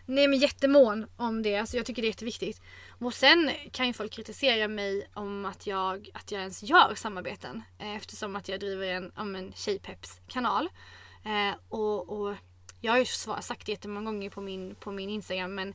Nej 0.07 0.29
men 0.29 0.39
jättemån 0.39 1.07
om 1.17 1.43
det. 1.43 1.57
Alltså 1.57 1.77
jag 1.77 1.87
tycker 1.87 2.03
det 2.03 2.07
är 2.07 2.11
jätteviktigt. 2.11 2.63
Och 3.01 3.15
sen 3.15 3.51
kan 3.73 3.87
ju 3.87 3.93
folk 3.93 4.13
kritisera 4.13 4.69
mig 4.69 5.09
om 5.15 5.45
att 5.45 5.67
jag, 5.67 6.11
att 6.15 6.33
jag 6.33 6.41
ens 6.41 6.63
gör 6.63 6.95
samarbeten. 6.95 7.63
Eh, 7.79 7.97
Eftersom 7.97 8.37
att 8.37 8.49
jag 8.49 8.61
driver 8.61 8.87
en, 8.87 9.13
om 9.17 9.37
en 9.37 9.53
tjejpeps 9.53 10.21
kanal. 10.29 10.69
Eh, 11.25 11.59
och, 11.69 12.09
och 12.09 12.35
jag 12.81 12.93
har 12.93 12.99
ju 12.99 13.05
sagt 13.41 13.67
det 13.67 13.73
jättemånga 13.73 14.11
gånger 14.11 14.31
på 14.31 14.41
min, 14.41 14.75
på 14.75 14.93
min 14.93 15.11
Instagram 15.11 15.55
men 15.55 15.75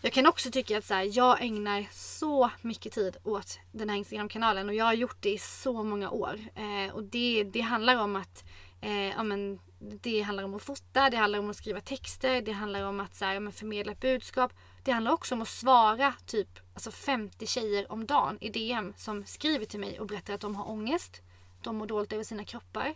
jag 0.00 0.12
kan 0.12 0.26
också 0.26 0.50
tycka 0.50 0.78
att 0.78 0.84
så 0.84 0.94
här, 0.94 1.10
jag 1.12 1.42
ägnar 1.42 1.86
så 1.92 2.50
mycket 2.62 2.92
tid 2.92 3.16
åt 3.24 3.58
den 3.72 3.88
här 3.88 3.96
Instagram-kanalen 3.96 4.68
och 4.68 4.74
jag 4.74 4.84
har 4.84 4.92
gjort 4.92 5.16
det 5.20 5.30
i 5.30 5.38
så 5.38 5.82
många 5.82 6.10
år. 6.10 6.40
Eh, 6.54 6.94
och 6.94 7.02
det, 7.02 7.44
det 7.44 7.60
handlar 7.60 7.96
om 7.96 8.16
att 8.16 8.44
eh, 8.80 9.08
ja, 9.08 9.22
men, 9.22 9.58
det 9.78 10.20
handlar 10.22 10.44
om 10.44 10.54
att 10.54 10.62
fota, 10.62 11.10
det 11.10 11.16
handlar 11.16 11.38
om 11.38 11.50
att 11.50 11.56
skriva 11.56 11.80
texter, 11.80 12.42
det 12.42 12.52
handlar 12.52 12.82
om 12.82 13.00
att 13.00 13.16
så 13.16 13.24
här, 13.24 13.40
men, 13.40 13.52
förmedla 13.52 13.92
ett 13.92 14.00
budskap. 14.00 14.52
Det 14.84 14.92
handlar 14.92 15.12
också 15.12 15.34
om 15.34 15.42
att 15.42 15.48
svara 15.48 16.14
typ 16.26 16.48
alltså 16.74 16.90
50 16.90 17.46
tjejer 17.46 17.92
om 17.92 18.06
dagen 18.06 18.38
i 18.40 18.48
DM 18.48 18.94
som 18.96 19.24
skriver 19.24 19.64
till 19.64 19.80
mig 19.80 20.00
och 20.00 20.06
berättar 20.06 20.34
att 20.34 20.40
de 20.40 20.56
har 20.56 20.70
ångest. 20.70 21.22
De 21.62 21.76
mår 21.76 21.86
dåligt 21.86 22.12
över 22.12 22.24
sina 22.24 22.44
kroppar. 22.44 22.94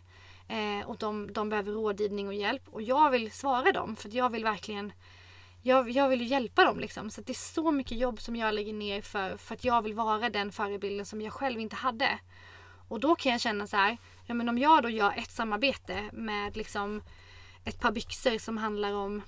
Eh, 0.49 0.87
och 0.87 0.97
de, 0.99 1.33
de 1.33 1.49
behöver 1.49 1.73
rådgivning 1.73 2.29
och 2.29 2.35
hjälp. 2.35 2.63
Och 2.71 2.83
jag 2.83 3.11
vill 3.11 3.33
svara 3.33 3.73
dem 3.73 3.97
för 3.97 4.09
att 4.09 4.15
jag 4.15 4.31
vill 4.31 4.45
verkligen 4.45 4.93
jag, 5.63 5.91
jag 5.91 6.09
vill 6.09 6.21
ju 6.21 6.27
hjälpa 6.27 6.65
dem 6.65 6.81
liksom. 6.81 7.11
Så 7.11 7.21
att 7.21 7.27
det 7.27 7.33
är 7.33 7.55
så 7.55 7.71
mycket 7.71 7.99
jobb 7.99 8.21
som 8.21 8.37
jag 8.37 8.55
lägger 8.55 8.73
ner 8.73 9.03
för, 9.03 9.37
för 9.37 9.55
att 9.55 9.65
jag 9.65 9.83
vill 9.83 9.95
vara 9.95 10.31
den 10.31 10.53
förebilden 10.53 11.07
som 11.07 11.21
jag 11.21 11.33
själv 11.33 11.61
inte 11.61 11.77
hade. 11.77 12.19
Och 12.89 13.01
då 13.01 13.15
kan 13.15 13.33
jag 13.33 13.41
känna 13.41 13.67
så 13.67 13.77
här, 13.77 13.97
ja 14.27 14.35
men 14.35 14.49
om 14.49 14.59
jag 14.59 14.83
då 14.83 14.89
gör 14.89 15.13
ett 15.17 15.31
samarbete 15.31 16.11
med 16.13 16.57
liksom 16.57 17.03
ett 17.65 17.81
par 17.81 17.93
byxor 17.93 18.39
som 18.39 18.59
handlar 18.59 18.93
om 18.93 19.23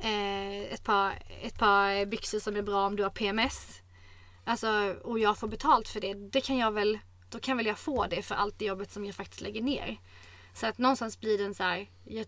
eh, 0.00 0.72
ett, 0.72 0.84
par, 0.84 1.12
ett 1.42 1.58
par 1.58 2.06
byxor 2.06 2.38
som 2.38 2.56
är 2.56 2.62
bra 2.62 2.86
om 2.86 2.96
du 2.96 3.02
har 3.02 3.10
PMS. 3.10 3.82
Alltså, 4.44 4.96
och 5.04 5.18
jag 5.18 5.38
får 5.38 5.48
betalt 5.48 5.88
för 5.88 6.00
det. 6.00 6.14
Det 6.14 6.40
kan 6.40 6.58
jag 6.58 6.72
väl, 6.72 6.98
då 7.36 7.40
kan 7.40 7.56
väl 7.56 7.66
jag 7.66 7.78
få 7.78 8.06
det 8.06 8.22
för 8.22 8.34
allt 8.34 8.58
det 8.58 8.64
jobbet 8.64 8.90
som 8.90 9.04
jag 9.04 9.14
faktiskt 9.14 9.40
lägger 9.40 9.62
ner. 9.62 10.00
Så 10.54 10.66
att 10.66 10.78
någonstans 10.78 11.20
blir 11.20 11.38
den 11.38 11.54
så 11.54 11.62
här, 11.62 11.90
jag, 12.04 12.26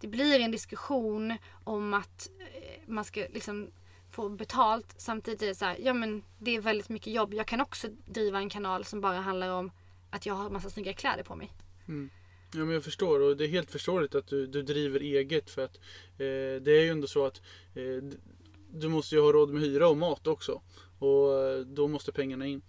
det 0.00 0.06
blir 0.06 0.40
en 0.40 0.50
diskussion 0.50 1.34
om 1.64 1.94
att 1.94 2.30
eh, 2.38 2.80
man 2.86 3.04
ska 3.04 3.20
liksom 3.20 3.70
få 4.10 4.28
betalt. 4.28 4.94
Samtidigt 4.96 5.42
är 5.42 5.46
det 5.46 5.54
så 5.54 5.64
här, 5.64 5.76
ja 5.80 5.92
men 5.92 6.22
det 6.38 6.56
är 6.56 6.60
väldigt 6.60 6.88
mycket 6.88 7.12
jobb. 7.12 7.34
Jag 7.34 7.46
kan 7.46 7.60
också 7.60 7.88
driva 8.06 8.38
en 8.38 8.48
kanal 8.48 8.84
som 8.84 9.00
bara 9.00 9.20
handlar 9.20 9.50
om 9.50 9.70
att 10.10 10.26
jag 10.26 10.34
har 10.34 10.50
massa 10.50 10.70
snygga 10.70 10.92
kläder 10.92 11.22
på 11.22 11.36
mig. 11.36 11.52
Mm. 11.88 12.10
Ja 12.52 12.64
men 12.64 12.70
jag 12.70 12.84
förstår 12.84 13.20
och 13.20 13.36
det 13.36 13.44
är 13.44 13.48
helt 13.48 13.70
förståeligt 13.70 14.14
att 14.14 14.26
du, 14.26 14.46
du 14.46 14.62
driver 14.62 15.00
eget 15.00 15.50
för 15.50 15.64
att 15.64 15.76
eh, 16.12 16.62
det 16.62 16.70
är 16.70 16.82
ju 16.82 16.88
ändå 16.88 17.06
så 17.06 17.26
att 17.26 17.42
eh, 17.74 18.18
du 18.70 18.88
måste 18.88 19.14
ju 19.14 19.20
ha 19.20 19.32
råd 19.32 19.50
med 19.50 19.62
hyra 19.62 19.88
och 19.88 19.96
mat 19.96 20.26
också. 20.26 20.62
Och 20.98 21.42
eh, 21.42 21.58
då 21.58 21.88
måste 21.88 22.12
pengarna 22.12 22.46
in. 22.46 22.62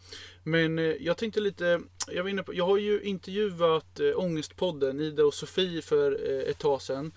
Men 0.44 0.80
eh, 0.80 0.86
jag 0.86 1.18
tänkte 1.18 1.40
lite, 1.40 1.82
jag 2.12 2.24
var 2.24 2.30
inne 2.30 2.44
på, 2.44 2.54
jag 2.54 2.66
har 2.66 2.78
ju 2.78 3.02
intervjuat 3.02 4.00
eh, 4.00 4.20
Ångestpodden, 4.20 5.00
Ida 5.00 5.26
och 5.26 5.34
Sofie 5.34 5.82
för 5.82 6.12
ett 6.50 6.58
tag 6.58 6.82
sedan. 6.82 7.12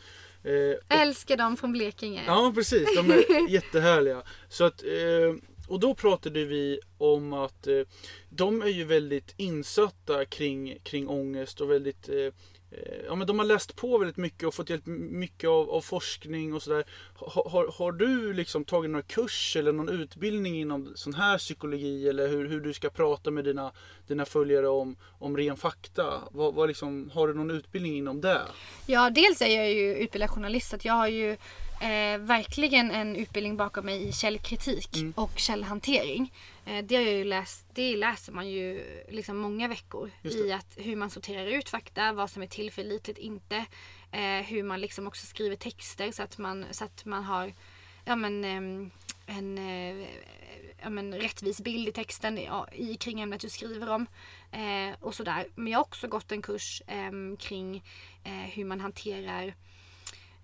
Eh, 0.45 1.01
Älskar 1.01 1.37
dem 1.37 1.57
från 1.57 1.73
Blekinge. 1.73 2.23
Ja 2.27 2.53
precis, 2.55 2.89
de 2.97 3.11
är 3.11 3.49
jättehärliga. 3.51 4.23
Så 4.49 4.65
att, 4.65 4.83
och 5.69 5.81
då 5.81 5.95
pratade 5.95 6.45
vi 6.45 6.81
om 6.99 7.33
att 7.33 7.69
de 8.31 8.63
är 8.63 8.67
ju 8.67 8.85
väldigt 8.85 9.35
insatta 9.37 10.25
kring, 10.25 10.79
kring 10.83 11.09
ångest 11.09 11.61
och 11.61 11.71
väldigt 11.71 12.09
Ja, 13.07 13.15
men 13.15 13.27
de 13.27 13.39
har 13.39 13.47
läst 13.47 13.77
på 13.77 13.99
väldigt 13.99 14.17
mycket 14.17 14.49
och 14.49 14.55
fått 14.55 14.71
hjälp 14.71 14.87
mycket 14.87 15.51
av, 15.51 15.71
av 15.71 15.81
forskning 15.81 16.55
och 16.55 16.63
sådär. 16.63 16.85
Har, 17.15 17.51
har, 17.51 17.75
har 17.79 17.93
du 17.93 18.33
liksom 18.33 18.65
tagit 18.65 18.91
någon 18.91 19.03
kurs 19.03 19.57
eller 19.57 19.73
någon 19.73 19.89
utbildning 19.89 20.61
inom 20.61 20.93
sån 20.95 21.15
här 21.15 21.39
psykologi 21.39 22.09
eller 22.09 22.29
hur, 22.29 22.49
hur 22.49 22.61
du 22.61 22.73
ska 22.73 22.91
prata 22.91 23.31
med 23.31 23.45
dina, 23.45 23.73
dina 24.07 24.25
följare 24.25 24.69
om, 24.69 24.97
om 25.19 25.37
ren 25.37 25.57
fakta? 25.57 26.21
Vad, 26.31 26.55
vad 26.55 26.69
liksom, 26.69 27.11
har 27.15 27.29
du 27.29 27.35
någon 27.35 27.51
utbildning 27.51 27.97
inom 27.97 28.21
det? 28.21 28.43
Ja, 28.87 29.11
dels 29.11 29.43
är 29.43 29.57
jag 29.57 29.73
ju 29.73 29.95
utbildad 29.97 30.31
journalist 30.31 30.71
så 30.71 30.77
jag 30.83 30.95
har 30.95 31.09
ju 31.09 31.31
eh, 31.81 32.19
verkligen 32.19 32.91
en 32.91 33.17
utbildning 33.17 33.57
bakom 33.57 33.87
mig 33.87 34.09
i 34.09 34.13
källkritik 34.13 34.97
Mm. 34.97 35.13
och 35.17 35.31
källhantering. 35.37 36.33
Eh, 36.71 36.85
det 36.85 36.97
har 36.97 37.03
jag 37.03 37.15
ju 37.15 37.25
läst, 37.25 37.67
det 37.75 37.97
läser 37.97 38.33
man 38.33 38.49
ju 38.49 38.85
liksom 39.09 39.37
många 39.37 39.69
veckor 39.69 40.11
i 40.23 40.53
att 40.53 40.77
hur 40.77 40.97
man 40.97 41.11
sorterar 41.11 41.47
ut 41.47 41.69
fakta, 41.69 42.13
vad 42.13 42.31
som 42.31 42.43
är 42.43 42.47
tillförlitligt, 42.47 43.19
inte. 43.19 43.57
Eh, 44.13 44.41
hur 44.47 44.63
man 44.63 44.81
liksom 44.81 45.07
också 45.07 45.27
skriver 45.27 45.57
texter 45.57 46.13
så 46.13 46.23
att 46.23 46.39
man, 46.39 46.67
så 46.71 46.85
att 46.85 47.05
man 47.05 47.25
har 47.25 47.53
ja, 48.05 48.17
men, 48.17 48.45
ehm, 48.45 48.91
en 49.27 49.59
eh, 49.59 50.09
ja, 50.83 50.91
men, 50.91 51.15
rättvis 51.15 51.61
bild 51.61 51.89
i 51.89 51.93
texten 51.93 52.39
ja, 52.39 52.69
i 52.73 52.95
kring 52.95 53.21
ämnet 53.21 53.41
du 53.41 53.49
skriver 53.49 53.91
om. 53.91 54.07
Eh, 54.53 54.95
och 55.01 55.15
sådär. 55.15 55.47
Men 55.55 55.73
jag 55.73 55.79
har 55.79 55.85
också 55.85 56.09
gått 56.09 56.33
en 56.33 56.43
kurs 56.43 56.83
eh, 56.87 57.37
kring 57.39 57.85
eh, 58.25 58.33
hur 58.33 58.65
man 58.65 58.81
hanterar 58.81 59.55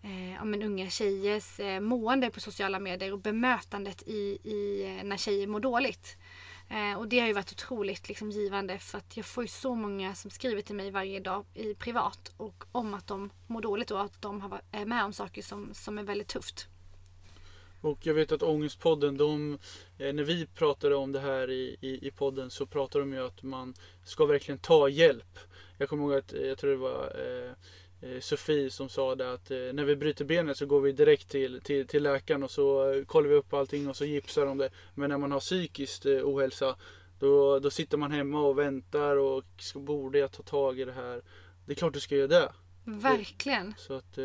eh, 0.06 0.32
ja, 0.32 0.44
men 0.44 0.62
unga 0.62 0.90
tjejers 0.90 1.60
eh, 1.60 1.80
mående 1.80 2.30
på 2.30 2.40
sociala 2.40 2.78
medier 2.78 3.12
och 3.12 3.18
bemötandet 3.18 4.02
i, 4.02 4.38
i, 4.44 4.84
eh, 4.84 5.04
när 5.04 5.16
tjejer 5.16 5.46
mår 5.46 5.60
dåligt. 5.60 6.16
Eh, 6.70 6.98
och 6.98 7.08
det 7.08 7.20
har 7.20 7.26
ju 7.26 7.32
varit 7.32 7.52
otroligt 7.52 8.08
liksom, 8.08 8.30
givande 8.30 8.78
för 8.78 8.98
att 8.98 9.16
jag 9.16 9.26
får 9.26 9.44
ju 9.44 9.48
så 9.48 9.74
många 9.74 10.14
som 10.14 10.30
skriver 10.30 10.62
till 10.62 10.74
mig 10.74 10.90
varje 10.90 11.20
dag 11.20 11.44
i 11.54 11.74
privat 11.74 12.32
och 12.36 12.64
om 12.72 12.94
att 12.94 13.06
de 13.06 13.30
mår 13.46 13.60
dåligt 13.60 13.90
och 13.90 14.02
att 14.02 14.22
de 14.22 14.40
har, 14.40 14.60
är 14.72 14.84
med 14.84 15.04
om 15.04 15.12
saker 15.12 15.42
som, 15.42 15.74
som 15.74 15.98
är 15.98 16.02
väldigt 16.02 16.28
tufft. 16.28 16.68
Och 17.80 18.06
jag 18.06 18.14
vet 18.14 18.32
att 18.32 18.42
Ångestpodden, 18.42 19.16
de, 19.16 19.58
eh, 19.98 20.12
när 20.12 20.22
vi 20.22 20.46
pratade 20.46 20.94
om 20.94 21.12
det 21.12 21.20
här 21.20 21.50
i, 21.50 21.76
i, 21.80 22.06
i 22.06 22.10
podden 22.10 22.50
så 22.50 22.66
pratade 22.66 23.04
de 23.04 23.12
ju 23.12 23.26
att 23.26 23.42
man 23.42 23.74
ska 24.04 24.26
verkligen 24.26 24.58
ta 24.58 24.88
hjälp. 24.88 25.38
Jag 25.78 25.88
kommer 25.88 26.04
ihåg 26.04 26.14
att, 26.14 26.32
eh, 26.32 26.40
jag 26.40 26.58
tror 26.58 26.70
det 26.70 26.76
var 26.76 27.04
eh, 27.04 27.52
Sofie 28.20 28.70
som 28.70 28.88
sa 28.88 29.14
det 29.14 29.32
att 29.32 29.50
eh, 29.50 29.58
när 29.58 29.84
vi 29.84 29.96
bryter 29.96 30.24
benet 30.24 30.56
så 30.56 30.66
går 30.66 30.80
vi 30.80 30.92
direkt 30.92 31.28
till, 31.28 31.60
till, 31.60 31.86
till 31.86 32.02
läkaren 32.02 32.42
och 32.42 32.50
så 32.50 32.92
eh, 32.92 33.04
kollar 33.04 33.28
vi 33.28 33.34
upp 33.34 33.52
allting 33.52 33.88
och 33.88 33.96
så 33.96 34.04
gipsar 34.04 34.46
de 34.46 34.58
det. 34.58 34.70
Men 34.94 35.10
när 35.10 35.18
man 35.18 35.32
har 35.32 35.40
psykiskt 35.40 36.06
ohälsa 36.06 36.76
då, 37.18 37.58
då 37.58 37.70
sitter 37.70 37.96
man 37.98 38.12
hemma 38.12 38.40
och 38.40 38.58
väntar 38.58 39.16
och 39.16 39.44
borde 39.74 40.18
jag 40.18 40.32
ta 40.32 40.42
tag 40.42 40.80
i 40.80 40.84
det 40.84 40.92
här? 40.92 41.22
Det 41.66 41.72
är 41.72 41.74
klart 41.74 41.94
du 41.94 42.00
ska 42.00 42.16
göra 42.16 42.26
det. 42.26 42.52
Verkligen. 42.84 43.74
Så 43.78 43.94
att 43.94 44.18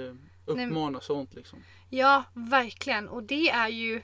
uppmana 0.46 0.90
Nej, 0.90 1.02
sånt 1.02 1.34
liksom. 1.34 1.60
Ja, 1.90 2.24
verkligen. 2.34 3.10
Och 3.10 3.24
det 3.24 3.50
är 3.50 3.70
ju... 3.70 4.02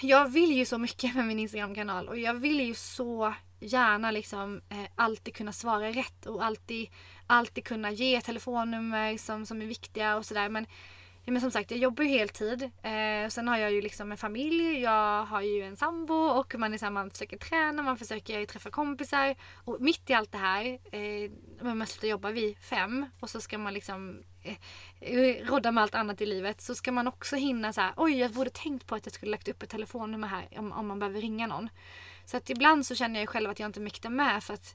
Jag 0.00 0.28
vill 0.28 0.52
ju 0.52 0.64
så 0.64 0.78
mycket 0.78 1.14
med 1.14 1.26
min 1.26 1.38
Instagram-kanal 1.38 2.08
och 2.08 2.18
jag 2.18 2.34
vill 2.34 2.60
ju 2.60 2.74
så 2.74 3.34
gärna 3.60 4.10
liksom 4.10 4.60
eh, 4.68 4.90
alltid 4.94 5.34
kunna 5.34 5.52
svara 5.52 5.90
rätt 5.90 6.26
och 6.26 6.44
alltid, 6.44 6.88
alltid 7.26 7.64
kunna 7.64 7.90
ge 7.90 8.20
telefonnummer 8.20 9.16
som, 9.16 9.46
som 9.46 9.62
är 9.62 9.66
viktiga 9.66 10.16
och 10.16 10.26
sådär. 10.26 10.48
Men 10.48 10.66
Ja, 11.24 11.32
men 11.32 11.40
som 11.40 11.50
sagt, 11.50 11.70
jag 11.70 11.80
jobbar 11.80 12.04
ju 12.04 12.10
heltid. 12.10 12.62
Eh, 12.62 13.28
sen 13.28 13.48
har 13.48 13.58
jag 13.58 13.72
ju 13.72 13.82
liksom 13.82 14.12
en 14.12 14.18
familj, 14.18 14.80
jag 14.80 15.24
har 15.24 15.40
ju 15.40 15.62
en 15.62 15.76
sambo 15.76 16.14
och 16.14 16.54
man, 16.58 16.74
är 16.74 16.78
så 16.78 16.84
här, 16.84 16.92
man 16.92 17.10
försöker 17.10 17.36
träna, 17.36 17.82
man 17.82 17.96
försöker 17.96 18.46
träffa 18.46 18.70
kompisar. 18.70 19.34
Och 19.64 19.80
mitt 19.80 20.10
i 20.10 20.14
allt 20.14 20.32
det 20.32 20.38
här, 20.38 20.78
eh, 20.92 21.30
man 21.62 21.86
slutar 21.86 22.08
jobba 22.08 22.30
vid 22.30 22.58
fem 22.58 23.06
och 23.20 23.30
så 23.30 23.40
ska 23.40 23.58
man 23.58 23.74
liksom 23.74 24.22
eh, 24.42 24.56
eh, 25.00 25.46
rodda 25.46 25.72
med 25.72 25.82
allt 25.82 25.94
annat 25.94 26.20
i 26.20 26.26
livet. 26.26 26.60
Så 26.60 26.74
ska 26.74 26.92
man 26.92 27.06
också 27.06 27.36
hinna 27.36 27.72
så 27.72 27.80
här, 27.80 27.92
oj 27.96 28.18
jag 28.18 28.30
borde 28.30 28.50
tänkt 28.50 28.86
på 28.86 28.94
att 28.94 29.06
jag 29.06 29.12
skulle 29.12 29.30
lagt 29.30 29.48
upp 29.48 29.62
ett 29.62 29.70
telefonnummer 29.70 30.28
här 30.28 30.48
om, 30.56 30.72
om 30.72 30.86
man 30.86 30.98
behöver 30.98 31.20
ringa 31.20 31.46
någon. 31.46 31.68
Så 32.30 32.36
att 32.36 32.50
ibland 32.50 32.86
så 32.86 32.94
känner 32.94 33.20
jag 33.20 33.28
själv 33.28 33.50
att 33.50 33.58
jag 33.60 33.68
inte 33.68 33.80
mäktar 33.80 34.10
med 34.10 34.44
för 34.44 34.54
att 34.54 34.74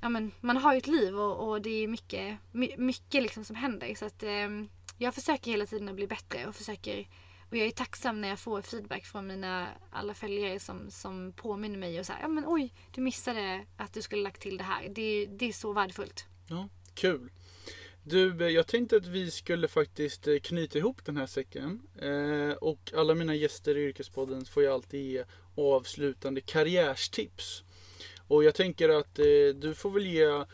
ja, 0.00 0.08
men, 0.08 0.32
man 0.40 0.56
har 0.56 0.72
ju 0.72 0.78
ett 0.78 0.86
liv 0.86 1.18
och, 1.18 1.48
och 1.48 1.62
det 1.62 1.70
är 1.70 1.88
mycket, 1.88 2.38
mycket 2.78 3.22
liksom 3.22 3.44
som 3.44 3.56
händer. 3.56 3.94
Så 3.94 4.04
att, 4.04 4.22
eh, 4.22 4.48
jag 4.98 5.14
försöker 5.14 5.50
hela 5.50 5.66
tiden 5.66 5.88
att 5.88 5.94
bli 5.94 6.06
bättre 6.06 6.46
och 6.46 6.56
försöker 6.56 7.08
och 7.50 7.56
jag 7.56 7.66
är 7.66 7.70
tacksam 7.70 8.20
när 8.20 8.28
jag 8.28 8.38
får 8.38 8.62
feedback 8.62 9.04
från 9.04 9.26
mina 9.26 9.68
alla 9.90 10.14
följare 10.14 10.60
som, 10.60 10.90
som 10.90 11.32
påminner 11.32 11.78
mig 11.78 12.00
och 12.00 12.06
säger 12.06 12.20
ja 12.20 12.28
men 12.28 12.44
oj, 12.46 12.74
du 12.90 13.00
missade 13.00 13.66
att 13.76 13.92
du 13.92 14.02
skulle 14.02 14.22
lagt 14.22 14.42
till 14.42 14.56
det 14.56 14.64
här. 14.64 14.88
Det, 14.88 15.26
det 15.26 15.48
är 15.48 15.52
så 15.52 15.72
värdefullt. 15.72 16.26
Ja, 16.48 16.68
kul. 16.94 17.30
Du, 18.04 18.50
jag 18.50 18.66
tänkte 18.66 18.96
att 18.96 19.06
vi 19.06 19.30
skulle 19.30 19.68
faktiskt 19.68 20.28
eh, 20.28 20.38
knyta 20.38 20.78
ihop 20.78 21.04
den 21.04 21.16
här 21.16 21.26
säcken. 21.26 21.82
Eh, 21.98 22.56
och 22.56 22.92
alla 22.96 23.14
mina 23.14 23.34
gäster 23.34 23.76
i 23.76 23.80
Yrkespodden 23.80 24.44
får 24.44 24.62
jag 24.62 24.74
alltid 24.74 25.10
ge 25.10 25.24
avslutande 25.56 26.40
karriärstips. 26.40 27.62
Och 28.28 28.44
jag 28.44 28.54
tänker 28.54 28.88
att 28.88 29.18
eh, 29.18 29.24
du 29.54 29.74
får 29.74 29.90
väl 29.90 30.06
ge 30.06 30.44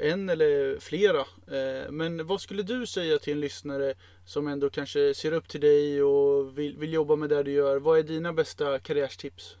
en 0.00 0.28
eller 0.28 0.80
flera. 0.80 1.20
Eh, 1.20 1.90
men 1.90 2.26
vad 2.26 2.40
skulle 2.40 2.62
du 2.62 2.86
säga 2.86 3.18
till 3.18 3.32
en 3.32 3.40
lyssnare 3.40 3.94
som 4.26 4.48
ändå 4.48 4.70
kanske 4.70 5.14
ser 5.14 5.32
upp 5.32 5.48
till 5.48 5.60
dig 5.60 6.02
och 6.02 6.58
vill, 6.58 6.78
vill 6.78 6.92
jobba 6.92 7.16
med 7.16 7.28
det 7.28 7.42
du 7.42 7.52
gör? 7.52 7.78
Vad 7.78 7.98
är 7.98 8.02
dina 8.02 8.32
bästa 8.32 8.78
karriärstips? 8.78 9.56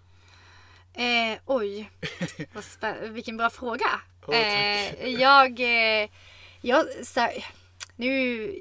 Eh, 0.94 1.38
oj, 1.46 1.90
vilken 3.10 3.36
bra 3.36 3.50
fråga. 3.50 4.00
Ja, 4.26 4.34
eh, 4.34 5.08
jag, 5.08 5.60
eh, 5.60 6.08
jag 6.60 6.86
så, 7.02 7.28
nu 7.96 8.52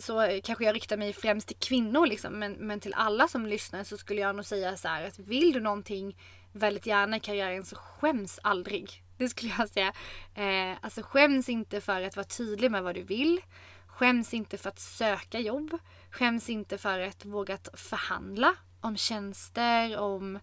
så 0.00 0.40
kanske 0.44 0.64
jag 0.64 0.74
riktar 0.74 0.96
mig 0.96 1.12
främst 1.12 1.48
till 1.48 1.56
kvinnor 1.56 2.06
liksom, 2.06 2.38
men, 2.38 2.52
men 2.52 2.80
till 2.80 2.94
alla 2.94 3.28
som 3.28 3.46
lyssnar 3.46 3.84
så 3.84 3.96
skulle 3.96 4.20
jag 4.20 4.36
nog 4.36 4.44
säga 4.44 4.76
så 4.76 4.88
här 4.88 5.06
att 5.06 5.18
vill 5.18 5.52
du 5.52 5.60
någonting 5.60 6.16
väldigt 6.52 6.86
gärna 6.86 7.16
i 7.16 7.20
karriären 7.20 7.64
så 7.64 7.76
skäms 7.76 8.40
aldrig. 8.42 9.02
Det 9.16 9.28
skulle 9.28 9.52
jag 9.58 9.68
säga. 9.68 9.92
Eh, 10.34 10.78
alltså 10.80 11.02
skäms 11.02 11.48
inte 11.48 11.80
för 11.80 12.02
att 12.02 12.16
vara 12.16 12.26
tydlig 12.26 12.70
med 12.70 12.82
vad 12.82 12.94
du 12.94 13.02
vill. 13.02 13.40
Skäms 13.86 14.34
inte 14.34 14.58
för 14.58 14.68
att 14.68 14.78
söka 14.78 15.38
jobb. 15.38 15.78
Skäms 16.10 16.50
inte 16.50 16.78
för 16.78 17.00
att 17.00 17.24
våga 17.24 17.58
förhandla 17.74 18.54
om 18.80 18.96
tjänster, 18.96 19.98
om, 19.98 20.38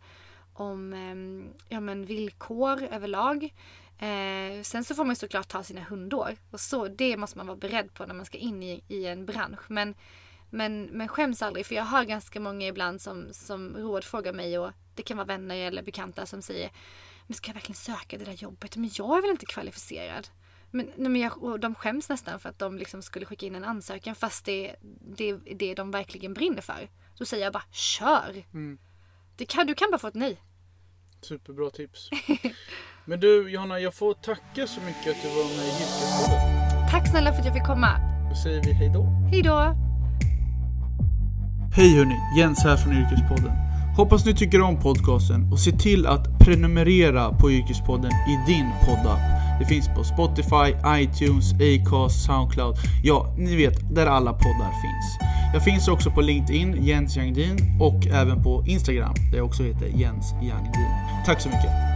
om 0.53 0.93
eh, 0.93 1.51
ja, 1.69 1.79
men 1.79 2.05
villkor 2.05 2.83
överlag. 2.83 3.53
Eh, 3.99 4.61
sen 4.63 4.83
så 4.83 4.95
får 4.95 5.05
man 5.05 5.15
såklart 5.15 5.47
ta 5.47 5.63
sina 5.63 5.81
hundår. 5.81 6.37
Och 6.51 6.59
så, 6.59 6.87
det 6.87 7.17
måste 7.17 7.37
man 7.37 7.47
vara 7.47 7.57
beredd 7.57 7.93
på 7.93 8.05
när 8.05 8.13
man 8.13 8.25
ska 8.25 8.37
in 8.37 8.63
i, 8.63 8.83
i 8.87 9.05
en 9.05 9.25
bransch. 9.25 9.61
Men, 9.67 9.95
men, 10.49 10.83
men 10.83 11.07
skäms 11.07 11.41
aldrig 11.41 11.65
för 11.65 11.75
jag 11.75 11.85
hör 11.85 12.03
ganska 12.03 12.39
många 12.39 12.67
ibland 12.67 13.01
som, 13.01 13.27
som 13.31 13.77
rådfrågar 13.77 14.33
mig 14.33 14.59
och 14.59 14.71
det 14.95 15.03
kan 15.03 15.17
vara 15.17 15.27
vänner 15.27 15.55
eller 15.55 15.83
bekanta 15.83 16.25
som 16.25 16.41
säger 16.41 16.71
men 17.27 17.35
ska 17.35 17.49
jag 17.49 17.53
verkligen 17.53 17.75
söka 17.75 18.17
det 18.17 18.25
där 18.25 18.33
jobbet? 18.33 18.77
Men 18.77 18.89
jag 18.93 19.17
är 19.17 19.21
väl 19.21 19.31
inte 19.31 19.45
kvalificerad? 19.45 20.27
Men, 20.71 20.91
men 20.97 21.15
jag, 21.15 21.43
och 21.43 21.59
de 21.59 21.75
skäms 21.75 22.09
nästan 22.09 22.39
för 22.39 22.49
att 22.49 22.59
de 22.59 22.77
liksom 22.77 23.01
skulle 23.01 23.25
skicka 23.25 23.45
in 23.45 23.55
en 23.55 23.63
ansökan 23.63 24.15
fast 24.15 24.45
det 24.45 24.69
är 24.69 24.75
det, 25.15 25.33
det 25.33 25.73
de 25.73 25.91
verkligen 25.91 26.33
brinner 26.33 26.61
för. 26.61 26.89
Då 27.17 27.25
säger 27.25 27.43
jag 27.43 27.53
bara 27.53 27.63
kör! 27.71 28.43
Mm. 28.53 28.77
Det 29.35 29.45
kan, 29.45 29.67
du 29.67 29.73
kan 29.73 29.91
bara 29.91 29.97
få 29.97 30.07
ett 30.07 30.13
nej. 30.13 30.41
Superbra 31.21 31.69
tips. 31.69 32.09
men 33.09 33.19
du 33.19 33.49
Johanna, 33.51 33.79
jag 33.79 33.93
får 33.93 34.13
tacka 34.13 34.67
så 34.67 34.81
mycket 34.81 35.11
att 35.11 35.21
du 35.21 35.27
var 35.27 35.43
med 35.57 35.65
i 35.65 35.69
Yrkespodden. 35.69 36.89
Tack 36.91 37.07
snälla 37.07 37.31
för 37.33 37.39
att 37.39 37.45
jag 37.45 37.53
fick 37.53 37.63
komma. 37.63 37.89
Då 38.29 38.35
säger 38.35 38.63
vi 38.63 38.73
hejdå. 38.73 39.03
Hejdå. 39.31 39.75
Hej 41.75 41.97
hörni, 41.97 42.15
Jens 42.37 42.63
här 42.63 42.77
från 42.77 42.93
Yrkespodden. 42.93 43.51
Hoppas 43.97 44.25
ni 44.25 44.35
tycker 44.35 44.61
om 44.61 44.79
podcasten 44.79 45.51
och 45.51 45.59
se 45.59 45.71
till 45.71 46.07
att 46.07 46.39
prenumerera 46.39 47.33
på 47.33 47.51
Yrkespodden 47.51 48.11
i 48.11 48.51
din 48.51 48.69
poddapp. 48.85 49.19
Det 49.59 49.65
finns 49.65 49.87
på 49.87 50.03
Spotify, 50.03 50.69
iTunes, 50.87 51.53
Acast, 51.53 52.25
Soundcloud. 52.25 52.75
Ja, 53.03 53.35
ni 53.37 53.55
vet, 53.55 53.95
där 53.95 54.05
alla 54.05 54.33
poddar 54.33 54.71
finns. 54.83 55.17
Jag 55.53 55.63
finns 55.63 55.87
också 55.87 56.11
på 56.11 56.21
LinkedIn, 56.21 56.85
Jens 56.85 57.17
Jangdin, 57.17 57.57
och 57.81 58.07
även 58.07 58.43
på 58.43 58.63
Instagram, 58.67 59.15
där 59.31 59.37
jag 59.37 59.45
också 59.45 59.63
heter 59.63 59.87
Jens 59.95 60.31
Jangdin. 60.31 60.91
Tack 61.25 61.41
så 61.41 61.49
mycket! 61.49 61.86